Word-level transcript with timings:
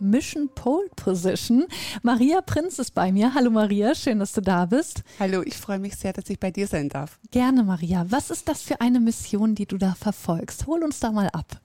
Mission 0.00 0.48
Pole 0.54 0.88
Position. 0.96 1.66
Maria 2.02 2.40
Prinz 2.40 2.78
ist 2.78 2.94
bei 2.94 3.12
mir. 3.12 3.34
Hallo 3.34 3.50
Maria, 3.50 3.94
schön, 3.94 4.18
dass 4.18 4.32
du 4.32 4.40
da 4.40 4.66
bist. 4.66 5.02
Hallo, 5.18 5.42
ich 5.42 5.56
freue 5.56 5.78
mich 5.78 5.96
sehr, 5.96 6.12
dass 6.12 6.28
ich 6.30 6.40
bei 6.40 6.50
dir 6.50 6.66
sein 6.66 6.88
darf. 6.88 7.18
Gerne, 7.30 7.62
Maria. 7.62 8.06
Was 8.08 8.30
ist 8.30 8.48
das 8.48 8.62
für 8.62 8.80
eine 8.80 9.00
Mission, 9.00 9.54
die 9.54 9.66
du 9.66 9.76
da 9.76 9.94
verfolgst? 9.94 10.66
Hol 10.66 10.82
uns 10.82 11.00
da 11.00 11.12
mal 11.12 11.28
ab. 11.28 11.60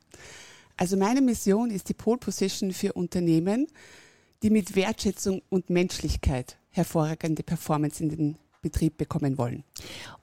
Also 0.77 0.97
meine 0.97 1.21
Mission 1.21 1.71
ist 1.71 1.87
die 1.89 1.93
Pole 1.93 2.17
Position 2.17 2.71
für 2.73 2.93
Unternehmen, 2.93 3.67
die 4.43 4.49
mit 4.49 4.75
Wertschätzung 4.75 5.41
und 5.49 5.69
Menschlichkeit 5.69 6.57
hervorragende 6.71 7.41
Performance 7.41 8.03
in 8.03 8.09
den 8.09 8.37
Betrieb 8.65 8.97
bekommen 8.97 9.37
wollen. 9.37 9.63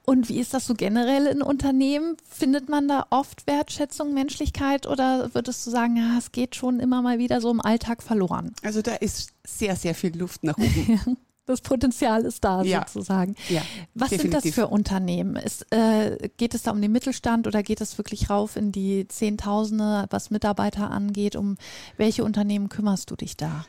Und 0.03 0.27
wie 0.27 0.41
ist 0.41 0.53
das 0.53 0.67
so 0.67 0.73
generell 0.73 1.27
in 1.27 1.41
Unternehmen? 1.41 2.17
Findet 2.29 2.67
man 2.67 2.89
da 2.89 3.07
oft 3.09 3.47
Wertschätzung, 3.47 4.13
Menschlichkeit 4.13 4.85
oder 4.85 5.33
würdest 5.33 5.65
du 5.65 5.71
sagen, 5.71 5.95
ja, 5.95 6.17
es 6.17 6.33
geht 6.33 6.57
schon 6.57 6.81
immer 6.81 7.01
mal 7.01 7.19
wieder 7.19 7.39
so 7.39 7.49
im 7.49 7.61
Alltag 7.61 8.03
verloren? 8.03 8.53
Also 8.61 8.81
da 8.81 8.95
ist 8.95 9.31
sehr, 9.47 9.77
sehr 9.77 9.95
viel 9.95 10.17
Luft 10.17 10.43
nach 10.43 10.57
oben. 10.57 11.17
Das 11.45 11.59
Potenzial 11.59 12.23
ist 12.23 12.45
da 12.45 12.63
ja. 12.63 12.85
sozusagen. 12.87 13.35
Ja, 13.49 13.63
Was 13.95 14.11
definitiv. 14.11 14.41
sind 14.41 14.45
das 14.45 14.55
für 14.55 14.67
Unternehmen? 14.67 15.35
Ist, 15.35 15.69
äh, 15.73 16.29
geht 16.37 16.53
es 16.53 16.63
da 16.63 16.71
um 16.71 16.81
den 16.81 16.93
Mittelstand 16.93 17.47
oder 17.47 17.63
geht 17.63 17.81
es 17.81 17.97
wirklich 17.97 18.29
rauf 18.29 18.55
in 18.55 18.71
die 18.71 19.09
Zehntausende, 19.09 20.05
was 20.09 20.29
Mitarbeiter 20.29 20.89
angeht? 20.89 21.35
Um 21.35 21.57
welche 21.97 22.23
Unternehmen 22.23 22.69
kümmerst 22.69 23.11
du 23.11 23.17
dich 23.17 23.35
da? 23.35 23.65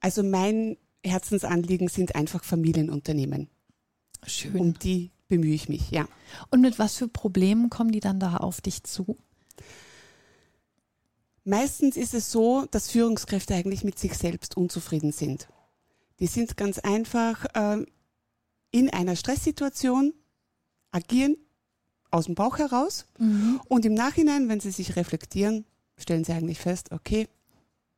Also 0.00 0.22
mein 0.22 0.78
Herzensanliegen 1.04 1.88
sind 1.88 2.14
einfach 2.14 2.44
Familienunternehmen. 2.44 3.48
Schön. 4.26 4.56
Um 4.56 4.78
die 4.78 5.10
bemühe 5.28 5.54
ich 5.54 5.68
mich, 5.68 5.90
ja. 5.90 6.06
Und 6.50 6.60
mit 6.60 6.78
was 6.78 6.96
für 6.96 7.08
Problemen 7.08 7.70
kommen 7.70 7.92
die 7.92 8.00
dann 8.00 8.20
da 8.20 8.36
auf 8.36 8.60
dich 8.60 8.82
zu? 8.84 9.16
Meistens 11.44 11.96
ist 11.96 12.14
es 12.14 12.32
so, 12.32 12.66
dass 12.70 12.90
Führungskräfte 12.90 13.54
eigentlich 13.54 13.84
mit 13.84 13.98
sich 13.98 14.14
selbst 14.14 14.56
unzufrieden 14.56 15.12
sind. 15.12 15.48
Die 16.18 16.26
sind 16.26 16.56
ganz 16.56 16.78
einfach 16.78 17.46
ähm, 17.54 17.86
in 18.72 18.90
einer 18.90 19.16
Stresssituation, 19.16 20.12
agieren 20.90 21.36
aus 22.10 22.26
dem 22.26 22.34
Bauch 22.34 22.58
heraus 22.58 23.06
Mhm. 23.18 23.60
und 23.68 23.84
im 23.84 23.94
Nachhinein, 23.94 24.48
wenn 24.48 24.60
sie 24.60 24.70
sich 24.70 24.96
reflektieren, 24.96 25.64
stellen 25.98 26.24
sie 26.24 26.32
eigentlich 26.32 26.58
fest, 26.58 26.90
okay, 26.92 27.28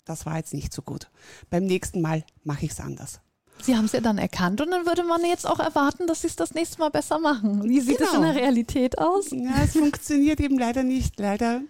das 0.05 0.27
war 0.27 0.37
jetzt 0.37 0.55
nicht 0.55 0.73
so 0.73 0.83
gut. 0.83 1.11
Beim 1.51 1.65
nächsten 1.65 2.01
Mal 2.01 2.25
mache 2.43 2.65
ich 2.65 2.73
es 2.73 2.81
anders. 2.81 3.21
Sie 3.63 3.77
haben 3.77 3.85
es 3.85 3.93
ja 3.93 4.01
dann 4.01 4.19
erkannt 4.19 4.61
und 4.61 4.71
dann 4.71 4.87
würde 4.87 5.05
man 5.05 5.25
jetzt 5.25 5.47
auch 5.47 5.59
erwarten, 5.59 6.07
dass 6.07 6.23
Sie 6.23 6.27
es 6.29 6.37
das 6.37 6.55
nächste 6.55 6.79
Mal 6.79 6.91
besser 6.91 7.19
machen. 7.19 7.65
Wie 7.69 7.81
sieht 7.81 8.01
es 8.01 8.09
in 8.13 8.21
Genau. 8.21 8.33
der 8.33 8.43
Realität 8.43 8.99
aus? 8.99 9.31
Ja, 9.31 9.63
es 9.65 9.73
funktioniert 9.73 10.41
eben 10.41 10.59
leider 10.59 10.83
nicht. 10.83 11.19
Leider 11.19 11.63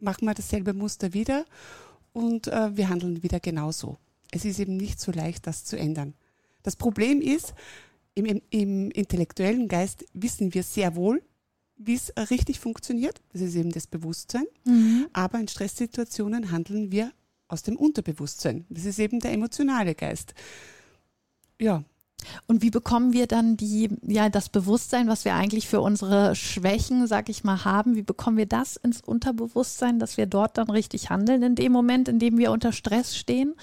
machen 0.00 0.24
wir 0.26 0.34
dasselbe 0.34 0.72
Muster 0.72 1.12
wieder 1.12 1.44
und 2.12 2.46
äh, 2.48 2.76
wir 2.76 2.88
handeln 2.88 3.22
wieder 3.22 3.40
genauso. 3.40 3.96
Es 4.30 4.44
ist 4.44 4.58
eben 4.58 4.76
nicht 4.76 5.00
so 5.00 5.12
leicht, 5.12 5.46
das 5.46 5.64
zu 5.64 5.78
ändern. 5.78 6.14
Das 6.62 6.76
Problem 6.76 7.20
ist, 7.20 7.54
im, 8.14 8.24
im, 8.24 8.40
im 8.50 8.90
intellektuellen 8.92 9.68
Geist 9.68 10.04
wissen 10.14 10.54
wir 10.54 10.62
sehr 10.62 10.96
wohl, 10.96 11.22
wie 11.76 11.94
es 11.94 12.12
richtig 12.30 12.58
funktioniert. 12.60 13.20
Das 13.32 13.42
ist 13.42 13.54
eben 13.54 13.70
das 13.72 13.86
Bewusstsein. 13.86 14.46
Mhm. 14.64 15.06
Aber 15.12 15.38
in 15.38 15.48
Stresssituationen 15.48 16.50
handeln 16.50 16.90
wir 16.90 17.12
aus 17.48 17.62
dem 17.62 17.76
Unterbewusstsein. 17.76 18.64
Das 18.70 18.84
ist 18.86 18.98
eben 18.98 19.20
der 19.20 19.32
emotionale 19.32 19.94
Geist. 19.94 20.34
Ja, 21.58 21.84
Und 22.46 22.62
wie 22.62 22.70
bekommen 22.70 23.12
wir 23.12 23.26
dann 23.26 23.56
die, 23.56 23.90
ja, 24.02 24.28
das 24.28 24.48
Bewusstsein, 24.48 25.08
was 25.08 25.24
wir 25.24 25.34
eigentlich 25.34 25.68
für 25.68 25.80
unsere 25.80 26.34
Schwächen, 26.34 27.06
sag 27.06 27.28
ich 27.28 27.44
mal, 27.44 27.64
haben, 27.64 27.96
wie 27.96 28.02
bekommen 28.02 28.36
wir 28.36 28.46
das 28.46 28.76
ins 28.76 29.00
Unterbewusstsein, 29.00 29.98
dass 29.98 30.16
wir 30.16 30.26
dort 30.26 30.58
dann 30.58 30.70
richtig 30.70 31.10
handeln 31.10 31.42
in 31.42 31.54
dem 31.54 31.72
Moment, 31.72 32.08
in 32.08 32.18
dem 32.18 32.38
wir 32.38 32.52
unter 32.52 32.72
Stress 32.72 33.16
stehen? 33.16 33.54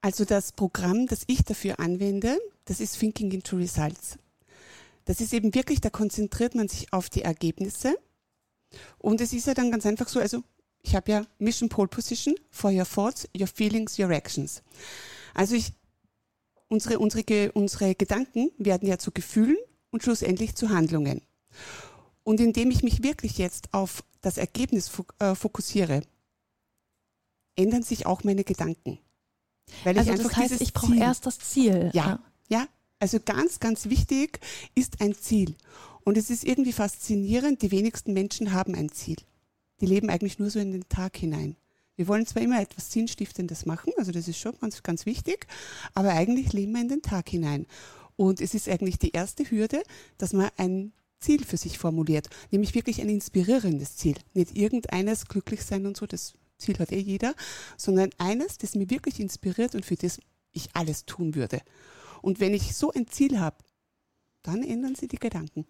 Also 0.00 0.24
das 0.24 0.52
Programm, 0.52 1.06
das 1.06 1.22
ich 1.26 1.42
dafür 1.44 1.80
anwende, 1.80 2.38
das 2.64 2.80
ist 2.80 2.98
Thinking 2.98 3.30
into 3.32 3.56
Results. 3.56 4.18
Das 5.04 5.20
ist 5.20 5.32
eben 5.32 5.54
wirklich, 5.54 5.80
da 5.80 5.90
konzentriert 5.90 6.54
man 6.54 6.68
sich 6.68 6.92
auf 6.92 7.08
die 7.10 7.22
Ergebnisse. 7.22 7.96
Und 8.98 9.20
es 9.20 9.32
ist 9.32 9.46
ja 9.46 9.54
dann 9.54 9.70
ganz 9.70 9.86
einfach 9.86 10.08
so, 10.08 10.20
also 10.20 10.42
ich 10.82 10.94
habe 10.94 11.10
ja 11.10 11.22
Mission 11.38 11.68
Pole 11.68 11.88
Position 11.88 12.34
for 12.50 12.70
your 12.70 12.84
thoughts, 12.84 13.28
your 13.36 13.46
feelings, 13.46 13.98
your 13.98 14.10
actions. 14.10 14.62
Also 15.34 15.54
ich, 15.54 15.72
unsere, 16.68 16.98
unsere, 16.98 17.52
unsere 17.52 17.94
Gedanken 17.94 18.50
werden 18.58 18.88
ja 18.88 18.98
zu 18.98 19.10
Gefühlen 19.12 19.56
und 19.90 20.02
schlussendlich 20.02 20.54
zu 20.54 20.70
Handlungen. 20.70 21.22
Und 22.22 22.40
indem 22.40 22.70
ich 22.70 22.82
mich 22.82 23.02
wirklich 23.02 23.38
jetzt 23.38 23.72
auf 23.72 24.04
das 24.20 24.36
Ergebnis 24.36 24.90
äh, 25.18 25.34
fokussiere, 25.34 26.02
ändern 27.56 27.82
sich 27.82 28.06
auch 28.06 28.22
meine 28.24 28.44
Gedanken. 28.44 28.98
Weil 29.84 29.98
Also 29.98 30.10
ich 30.10 30.16
das 30.16 30.26
einfach 30.26 30.36
heißt, 30.38 30.50
dieses 30.50 30.60
ich 30.60 30.72
brauche 30.72 30.96
erst 30.96 31.26
das 31.26 31.38
Ziel. 31.38 31.90
ja, 31.94 32.22
ja. 32.48 32.66
Also 33.00 33.18
ganz, 33.24 33.60
ganz 33.60 33.88
wichtig 33.88 34.40
ist 34.74 35.00
ein 35.00 35.14
Ziel. 35.14 35.54
Und 36.04 36.16
es 36.16 36.30
ist 36.30 36.44
irgendwie 36.44 36.72
faszinierend, 36.72 37.62
die 37.62 37.70
wenigsten 37.70 38.12
Menschen 38.12 38.52
haben 38.52 38.74
ein 38.74 38.90
Ziel. 38.90 39.18
Die 39.80 39.86
leben 39.86 40.10
eigentlich 40.10 40.38
nur 40.38 40.50
so 40.50 40.58
in 40.58 40.72
den 40.72 40.88
Tag 40.88 41.16
hinein. 41.16 41.56
Wir 41.98 42.06
wollen 42.06 42.26
zwar 42.26 42.42
immer 42.42 42.62
etwas 42.62 42.92
Sinnstiftendes 42.92 43.66
machen, 43.66 43.92
also 43.96 44.12
das 44.12 44.28
ist 44.28 44.38
schon 44.38 44.56
ganz, 44.60 44.84
ganz 44.84 45.04
wichtig, 45.04 45.48
aber 45.94 46.10
eigentlich 46.10 46.52
leben 46.52 46.70
wir 46.74 46.80
in 46.80 46.88
den 46.88 47.02
Tag 47.02 47.28
hinein. 47.28 47.66
Und 48.14 48.40
es 48.40 48.54
ist 48.54 48.68
eigentlich 48.68 49.00
die 49.00 49.10
erste 49.10 49.42
Hürde, 49.50 49.82
dass 50.16 50.32
man 50.32 50.48
ein 50.56 50.92
Ziel 51.18 51.44
für 51.44 51.56
sich 51.56 51.76
formuliert, 51.76 52.30
nämlich 52.52 52.76
wirklich 52.76 53.00
ein 53.00 53.08
inspirierendes 53.08 53.96
Ziel. 53.96 54.14
Nicht 54.32 54.56
irgendeines 54.56 55.26
glücklich 55.26 55.64
sein 55.64 55.86
und 55.86 55.96
so, 55.96 56.06
das 56.06 56.34
Ziel 56.56 56.78
hat 56.78 56.92
eh 56.92 57.00
jeder, 57.00 57.34
sondern 57.76 58.10
eines, 58.16 58.58
das 58.58 58.76
mir 58.76 58.88
wirklich 58.90 59.18
inspiriert 59.18 59.74
und 59.74 59.84
für 59.84 59.96
das 59.96 60.20
ich 60.52 60.68
alles 60.74 61.04
tun 61.04 61.34
würde. 61.34 61.60
Und 62.22 62.38
wenn 62.38 62.54
ich 62.54 62.76
so 62.76 62.92
ein 62.92 63.08
Ziel 63.08 63.40
habe, 63.40 63.56
dann 64.44 64.62
ändern 64.62 64.94
sie 64.94 65.08
die 65.08 65.18
Gedanken. 65.18 65.66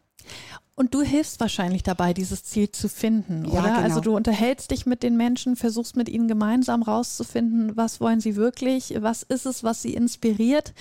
Und 0.75 0.95
du 0.95 1.03
hilfst 1.03 1.41
wahrscheinlich 1.41 1.83
dabei, 1.83 2.15
dieses 2.15 2.45
Ziel 2.45 2.71
zu 2.71 2.89
finden, 2.89 3.45
Ja, 3.47 3.51
oder? 3.51 3.63
genau. 3.63 3.81
Also 3.81 4.01
du 4.01 4.15
unterhältst 4.15 4.71
dich 4.71 4.87
mit 4.87 5.03
den 5.03 5.17
Menschen, 5.17 5.57
versuchst 5.57 5.97
mit 5.97 6.09
ihnen 6.09 6.29
gemeinsam 6.29 6.85
rauszufinden, 6.85 7.77
was 7.77 8.01
wollen 8.01 8.21
sie 8.21 8.37
wirklich, 8.37 8.95
was 9.01 9.25
ist 9.25 9.45
es, 9.45 9.65
was 9.65 9.83
sie 9.83 9.95
inspiriert. 9.95 10.75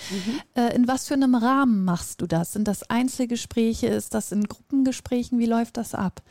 Äh, 0.54 0.72
in 0.76 0.86
was 0.86 1.08
für 1.08 1.14
einem 1.14 1.34
Rahmen 1.34 1.84
machst 1.84 2.20
du 2.20 2.28
das? 2.28 2.52
Sind 2.52 2.68
das 2.68 2.88
Einzelgespräche? 2.88 3.88
Ist 3.88 4.14
das 4.14 4.30
in 4.30 4.44
Gruppengesprächen? 4.44 5.40
Wie 5.40 5.46
läuft 5.46 5.76
das 5.76 5.96
ab? 5.96 6.22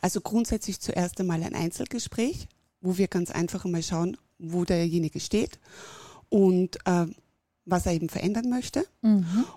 Also 0.00 0.20
grundsätzlich 0.20 0.80
zuerst 0.80 1.20
einmal 1.20 1.44
ein 1.44 1.54
Einzelgespräch, 1.54 2.48
wo 2.80 2.98
wir 2.98 3.06
ganz 3.06 3.30
einfach 3.30 3.64
einmal 3.64 3.84
schauen, 3.84 4.16
wo 4.40 4.64
derjenige 4.64 5.20
steht 5.20 5.60
und 6.28 6.76
äh, 6.86 7.06
was 7.64 7.86
er 7.86 7.92
eben 7.92 8.08
verändern 8.08 8.48
möchte. 8.48 8.86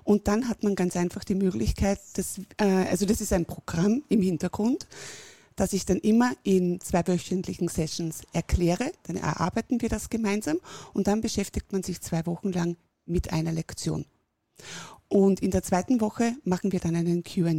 Und 0.04 0.28
dann 0.28 0.48
hat 0.48 0.64
man 0.64 0.76
ganz 0.76 0.96
einfach 0.96 1.24
die 1.24 1.36
Möglichkeit, 1.36 2.00
das, 2.14 2.40
äh, 2.58 2.66
also 2.66 3.06
das 3.06 3.22
ist 3.22 3.34
ein 3.34 3.46
Programm 3.46 4.04
im 4.10 4.22
Hintergrund, 4.22 4.88
das 5.56 5.74
ich 5.74 5.86
dann 5.86 5.98
immer 5.98 6.34
in 6.44 6.80
zweiwöchentlichen 6.82 7.68
Sessions 7.68 8.22
erkläre. 8.34 8.92
Dann 9.04 9.16
erarbeiten 9.16 9.82
wir 9.82 9.90
das 9.90 10.10
gemeinsam 10.10 10.60
und 10.94 11.08
dann 11.08 11.22
beschäftigt 11.22 11.72
man 11.72 11.82
sich 11.84 12.02
zwei 12.02 12.26
Wochen 12.26 12.52
lang 12.52 12.78
mit 13.06 13.32
einer 13.34 13.52
Lektion. 13.52 14.06
Und 15.08 15.40
in 15.42 15.52
der 15.52 15.64
zweiten 15.64 16.02
Woche 16.02 16.36
machen 16.44 16.72
wir 16.72 16.80
dann 16.80 16.96
einen 16.96 17.24
QA. 17.24 17.54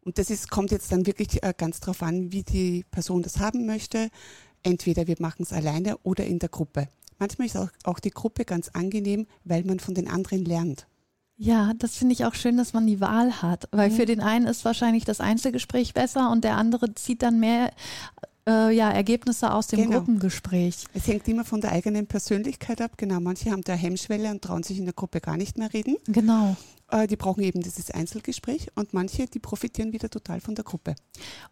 Und 0.00 0.18
das 0.18 0.30
ist, 0.30 0.50
kommt 0.50 0.70
jetzt 0.70 0.90
dann 0.92 1.06
wirklich 1.06 1.42
äh, 1.42 1.52
ganz 1.56 1.80
drauf 1.80 2.02
an, 2.02 2.32
wie 2.32 2.42
die 2.42 2.84
Person 2.90 3.22
das 3.22 3.40
haben 3.40 3.66
möchte. 3.66 4.10
Entweder 4.62 5.06
wir 5.06 5.16
machen 5.18 5.42
es 5.42 5.52
alleine 5.52 5.98
oder 5.98 6.24
in 6.24 6.38
der 6.38 6.48
Gruppe. 6.48 6.88
Manchmal 7.18 7.46
ist 7.46 7.56
auch, 7.56 7.68
auch 7.84 7.98
die 7.98 8.10
Gruppe 8.10 8.44
ganz 8.44 8.68
angenehm, 8.70 9.26
weil 9.44 9.64
man 9.64 9.80
von 9.80 9.94
den 9.94 10.08
anderen 10.08 10.44
lernt. 10.44 10.86
Ja, 11.36 11.72
das 11.78 11.94
finde 11.96 12.14
ich 12.14 12.24
auch 12.24 12.34
schön, 12.34 12.56
dass 12.56 12.72
man 12.72 12.86
die 12.86 13.00
Wahl 13.00 13.42
hat, 13.42 13.68
weil 13.70 13.92
für 13.92 14.06
den 14.06 14.20
einen 14.20 14.46
ist 14.46 14.64
wahrscheinlich 14.64 15.04
das 15.04 15.20
Einzelgespräch 15.20 15.94
besser 15.94 16.30
und 16.32 16.42
der 16.42 16.56
andere 16.56 16.94
zieht 16.96 17.22
dann 17.22 17.38
mehr 17.38 17.70
äh, 18.48 18.74
ja, 18.74 18.90
Ergebnisse 18.90 19.52
aus 19.52 19.68
dem 19.68 19.82
Genau. 19.82 19.98
Gruppengespräch. 19.98 20.86
Es 20.94 21.06
hängt 21.06 21.28
immer 21.28 21.44
von 21.44 21.60
der 21.60 21.70
eigenen 21.70 22.08
Persönlichkeit 22.08 22.80
ab. 22.80 22.92
Genau, 22.96 23.20
manche 23.20 23.52
haben 23.52 23.62
da 23.62 23.74
Hemmschwelle 23.74 24.30
und 24.30 24.42
trauen 24.42 24.64
sich 24.64 24.78
in 24.78 24.84
der 24.84 24.94
Gruppe 24.94 25.20
gar 25.20 25.36
nicht 25.36 25.58
mehr 25.58 25.72
reden. 25.72 25.96
Genau. 26.08 26.56
Äh, 26.90 27.06
die 27.06 27.16
brauchen 27.16 27.42
eben 27.42 27.60
dieses 27.60 27.90
Einzelgespräch 27.90 28.68
und 28.74 28.94
manche, 28.94 29.26
die 29.26 29.38
profitieren 29.38 29.92
wieder 29.92 30.10
total 30.10 30.40
von 30.40 30.54
der 30.54 30.64
Gruppe. 30.64 30.94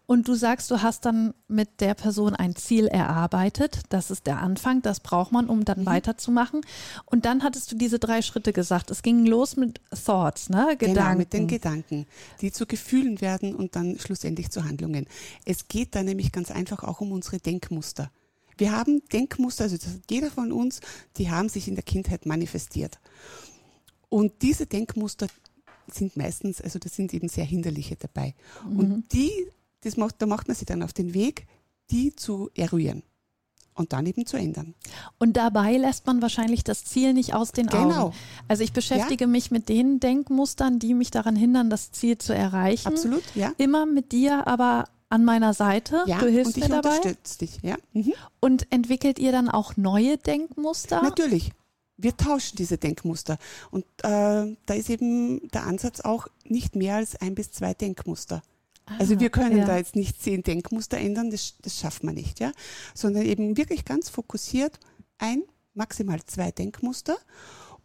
Und 0.07 0.29
du 0.29 0.35
sagst, 0.35 0.71
du 0.71 0.83
hast 0.83 1.05
dann 1.05 1.35
mit 1.49 1.81
der 1.81 1.95
Person 1.95 2.35
ein 2.35 2.57
Ziel 2.57 2.87
erarbeitet. 2.87 3.83
Das 3.91 4.11
ist 4.11 4.27
der 4.27 4.39
Anfang, 4.39 4.83
das 4.83 5.01
braucht 5.01 5.33
man, 5.33 5.49
um 5.49 5.65
dann 5.65 5.81
mhm. 5.81 5.87
weiterzumachen. 5.87 6.63
Und 7.05 7.25
dann 7.25 7.43
hattest 7.43 7.71
du 7.73 7.77
diese 7.77 7.99
drei 7.99 8.23
Schritte 8.23 8.53
gesagt. 8.53 8.91
Es 8.91 9.03
ging 9.03 9.27
los 9.27 9.57
mit 9.57 9.81
Thoughts, 9.91 10.49
ne? 10.49 10.77
Gedanken. 10.79 10.95
Genau, 10.95 11.17
mit 11.17 11.33
den 11.33 11.49
Gedanken, 11.49 12.07
die 12.41 12.53
zu 12.53 12.67
Gefühlen 12.67 13.21
werden 13.21 13.55
und 13.55 13.77
dann 13.77 13.99
schlussendlich 13.99 14.51
zu 14.51 14.65
Handlungen. 14.65 15.07
Es 15.45 15.69
geht 15.69 15.95
da 15.95 16.03
nämlich 16.03 16.33
ganz 16.33 16.51
einfach 16.51 16.83
auch 16.83 17.01
um 17.01 17.13
unsere 17.13 17.39
Denkmuster. 17.39 18.11
Wir 18.59 18.73
haben 18.73 19.03
Denkmuster, 19.13 19.65
also 19.65 19.77
jeder 20.09 20.31
von 20.31 20.51
uns, 20.51 20.81
die 21.19 21.31
haben 21.31 21.51
sich 21.51 21.69
in 21.69 21.75
der 21.75 21.85
Kindheit 21.85 22.25
manifestiert. 22.25 22.99
Und 24.09 24.43
diese 24.43 24.67
Denkmuster 24.67 25.27
sind 25.91 26.17
meistens, 26.17 26.61
also 26.61 26.79
das 26.79 26.95
sind 26.95 27.15
eben 27.15 27.29
sehr 27.29 27.45
hinderliche 27.45 27.97
dabei. 27.97 28.35
Mhm. 28.69 28.79
Und 28.79 29.13
die, 29.13 29.31
das 29.83 29.97
macht, 29.97 30.17
da 30.19 30.27
macht 30.27 30.49
man 30.49 30.57
sich 30.57 30.67
dann 30.67 30.83
auf 30.83 30.93
den 30.93 31.15
Weg, 31.15 31.47
die 31.91 32.15
zu 32.15 32.51
eruieren 32.55 33.03
und 33.75 33.93
dann 33.93 34.07
eben 34.07 34.27
zu 34.27 34.37
ändern. 34.37 34.75
Und 35.19 35.37
dabei 35.37 35.77
lässt 35.77 36.07
man 36.07 36.23
wahrscheinlich 36.23 36.65
das 36.65 36.85
Ziel 36.85 37.13
nicht 37.13 37.35
aus 37.35 37.53
den 37.53 37.67
genau. 37.67 37.83
Augen. 37.83 37.91
Genau. 37.91 38.13
Also 38.49 38.65
ich 38.65 38.73
beschäftige 38.73 39.25
ja. 39.25 39.29
mich 39.29 39.51
mit 39.51 39.69
den 39.69 40.01
Denkmustern, 40.01 40.79
die 40.79 40.95
mich 40.95 41.11
daran 41.11 41.37
hindern, 41.37 41.71
das 41.71 41.93
Ziel 41.93 42.19
zu 42.19 42.35
erreichen. 42.35 42.89
Absolut, 42.89 43.23
ja. 43.35 43.53
Immer 43.59 43.87
mit 43.87 44.13
dir, 44.13 44.47
aber 44.47 44.89
an 45.09 45.25
meiner 45.25 45.55
Seite. 45.55 46.03
Ja, 46.07 46.19
du 46.19 46.29
hilfst 46.29 46.57
und 46.57 46.63
ich 46.63 46.69
mir 46.69 46.77
dabei. 46.77 46.97
unterstütze 46.97 47.39
dich, 47.39 47.59
ja. 47.63 47.77
Mhm. 47.93 48.13
Und 48.41 48.73
entwickelt 48.73 49.19
ihr 49.19 49.31
dann 49.31 49.49
auch 49.49 49.77
neue 49.77 50.19
Denkmuster? 50.19 51.03
Natürlich 51.03 51.53
wir 51.97 52.17
tauschen 52.17 52.57
diese 52.57 52.79
Denkmuster. 52.79 53.39
Und 53.71 53.85
äh, 54.03 54.57
da 54.67 54.75
ist 54.75 54.91
eben 54.91 55.49
der 55.49 55.65
Ansatz 55.65 56.01
auch 56.01 56.29
nicht 56.45 56.77
mehr 56.77 56.97
als 56.97 57.17
ein 57.17 57.35
bis 57.35 57.53
zwei 57.53 57.75
Denkmuster. 57.75 58.43
Ah, 58.87 58.97
also 58.99 59.19
wir 59.19 59.31
können 59.31 59.59
ja. 59.59 59.65
da 59.65 59.77
jetzt 59.77 59.97
nicht 59.97 60.21
zehn 60.23 60.43
Denkmuster 60.43 60.99
ändern, 60.99 61.31
das, 61.31 61.55
das 61.63 61.79
schafft 61.79 62.05
man 62.05 62.15
nicht, 62.15 62.41
ja. 62.41 62.53
Sondern 62.95 63.25
eben 63.25 63.57
wirklich 63.57 63.85
ganz 63.85 64.09
fokussiert 64.09 64.79
ein, 65.19 65.43
maximal 65.75 66.21
zwei 66.27 66.51
Denkmuster. 66.51 67.17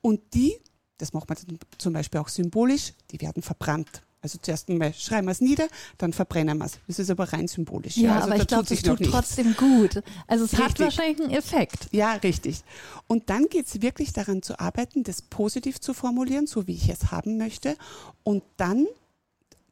Und 0.01 0.21
die, 0.33 0.57
das 0.97 1.13
macht 1.13 1.29
man 1.29 1.37
zum 1.77 1.93
Beispiel 1.93 2.19
auch 2.19 2.29
symbolisch, 2.29 2.93
die 3.11 3.21
werden 3.21 3.41
verbrannt. 3.41 4.03
Also 4.23 4.37
zuerst 4.39 4.69
einmal 4.69 4.93
schreiben 4.93 5.27
wir 5.27 5.31
es 5.31 5.41
nieder, 5.41 5.67
dann 5.97 6.13
verbrennen 6.13 6.59
wir 6.59 6.65
es. 6.65 6.77
Das 6.87 6.99
ist 6.99 7.09
aber 7.09 7.33
rein 7.33 7.47
symbolisch. 7.47 7.97
Ja, 7.97 8.03
ja. 8.03 8.15
Also 8.17 8.27
aber 8.27 8.41
ich 8.41 8.47
glaube, 8.47 8.73
es 8.73 8.81
tut 8.83 8.99
nichts. 8.99 9.13
trotzdem 9.13 9.55
gut. 9.55 10.03
Also 10.27 10.45
es 10.45 10.51
richtig. 10.51 10.65
hat 10.65 10.79
wahrscheinlich 10.79 11.21
einen 11.21 11.31
Effekt. 11.31 11.87
Ja, 11.91 12.13
richtig. 12.13 12.63
Und 13.07 13.31
dann 13.31 13.47
geht 13.47 13.65
es 13.65 13.81
wirklich 13.81 14.13
daran 14.13 14.43
zu 14.43 14.59
arbeiten, 14.59 15.03
das 15.03 15.23
positiv 15.23 15.79
zu 15.81 15.95
formulieren, 15.95 16.45
so 16.45 16.67
wie 16.67 16.73
ich 16.73 16.87
es 16.89 17.11
haben 17.11 17.37
möchte. 17.37 17.75
Und 18.23 18.43
dann, 18.57 18.85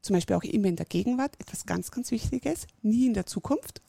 zum 0.02 0.16
Beispiel 0.16 0.36
auch 0.36 0.44
immer 0.44 0.68
in 0.68 0.78
der 0.78 0.88
Gegenwart, 0.88 1.40
etwas 1.40 1.68
ganz, 1.68 1.92
ganz 1.92 2.10
Wichtiges, 2.10 2.66
nie 2.82 3.06
in 3.06 3.14
der 3.14 3.28
Zukunft. 3.28 3.82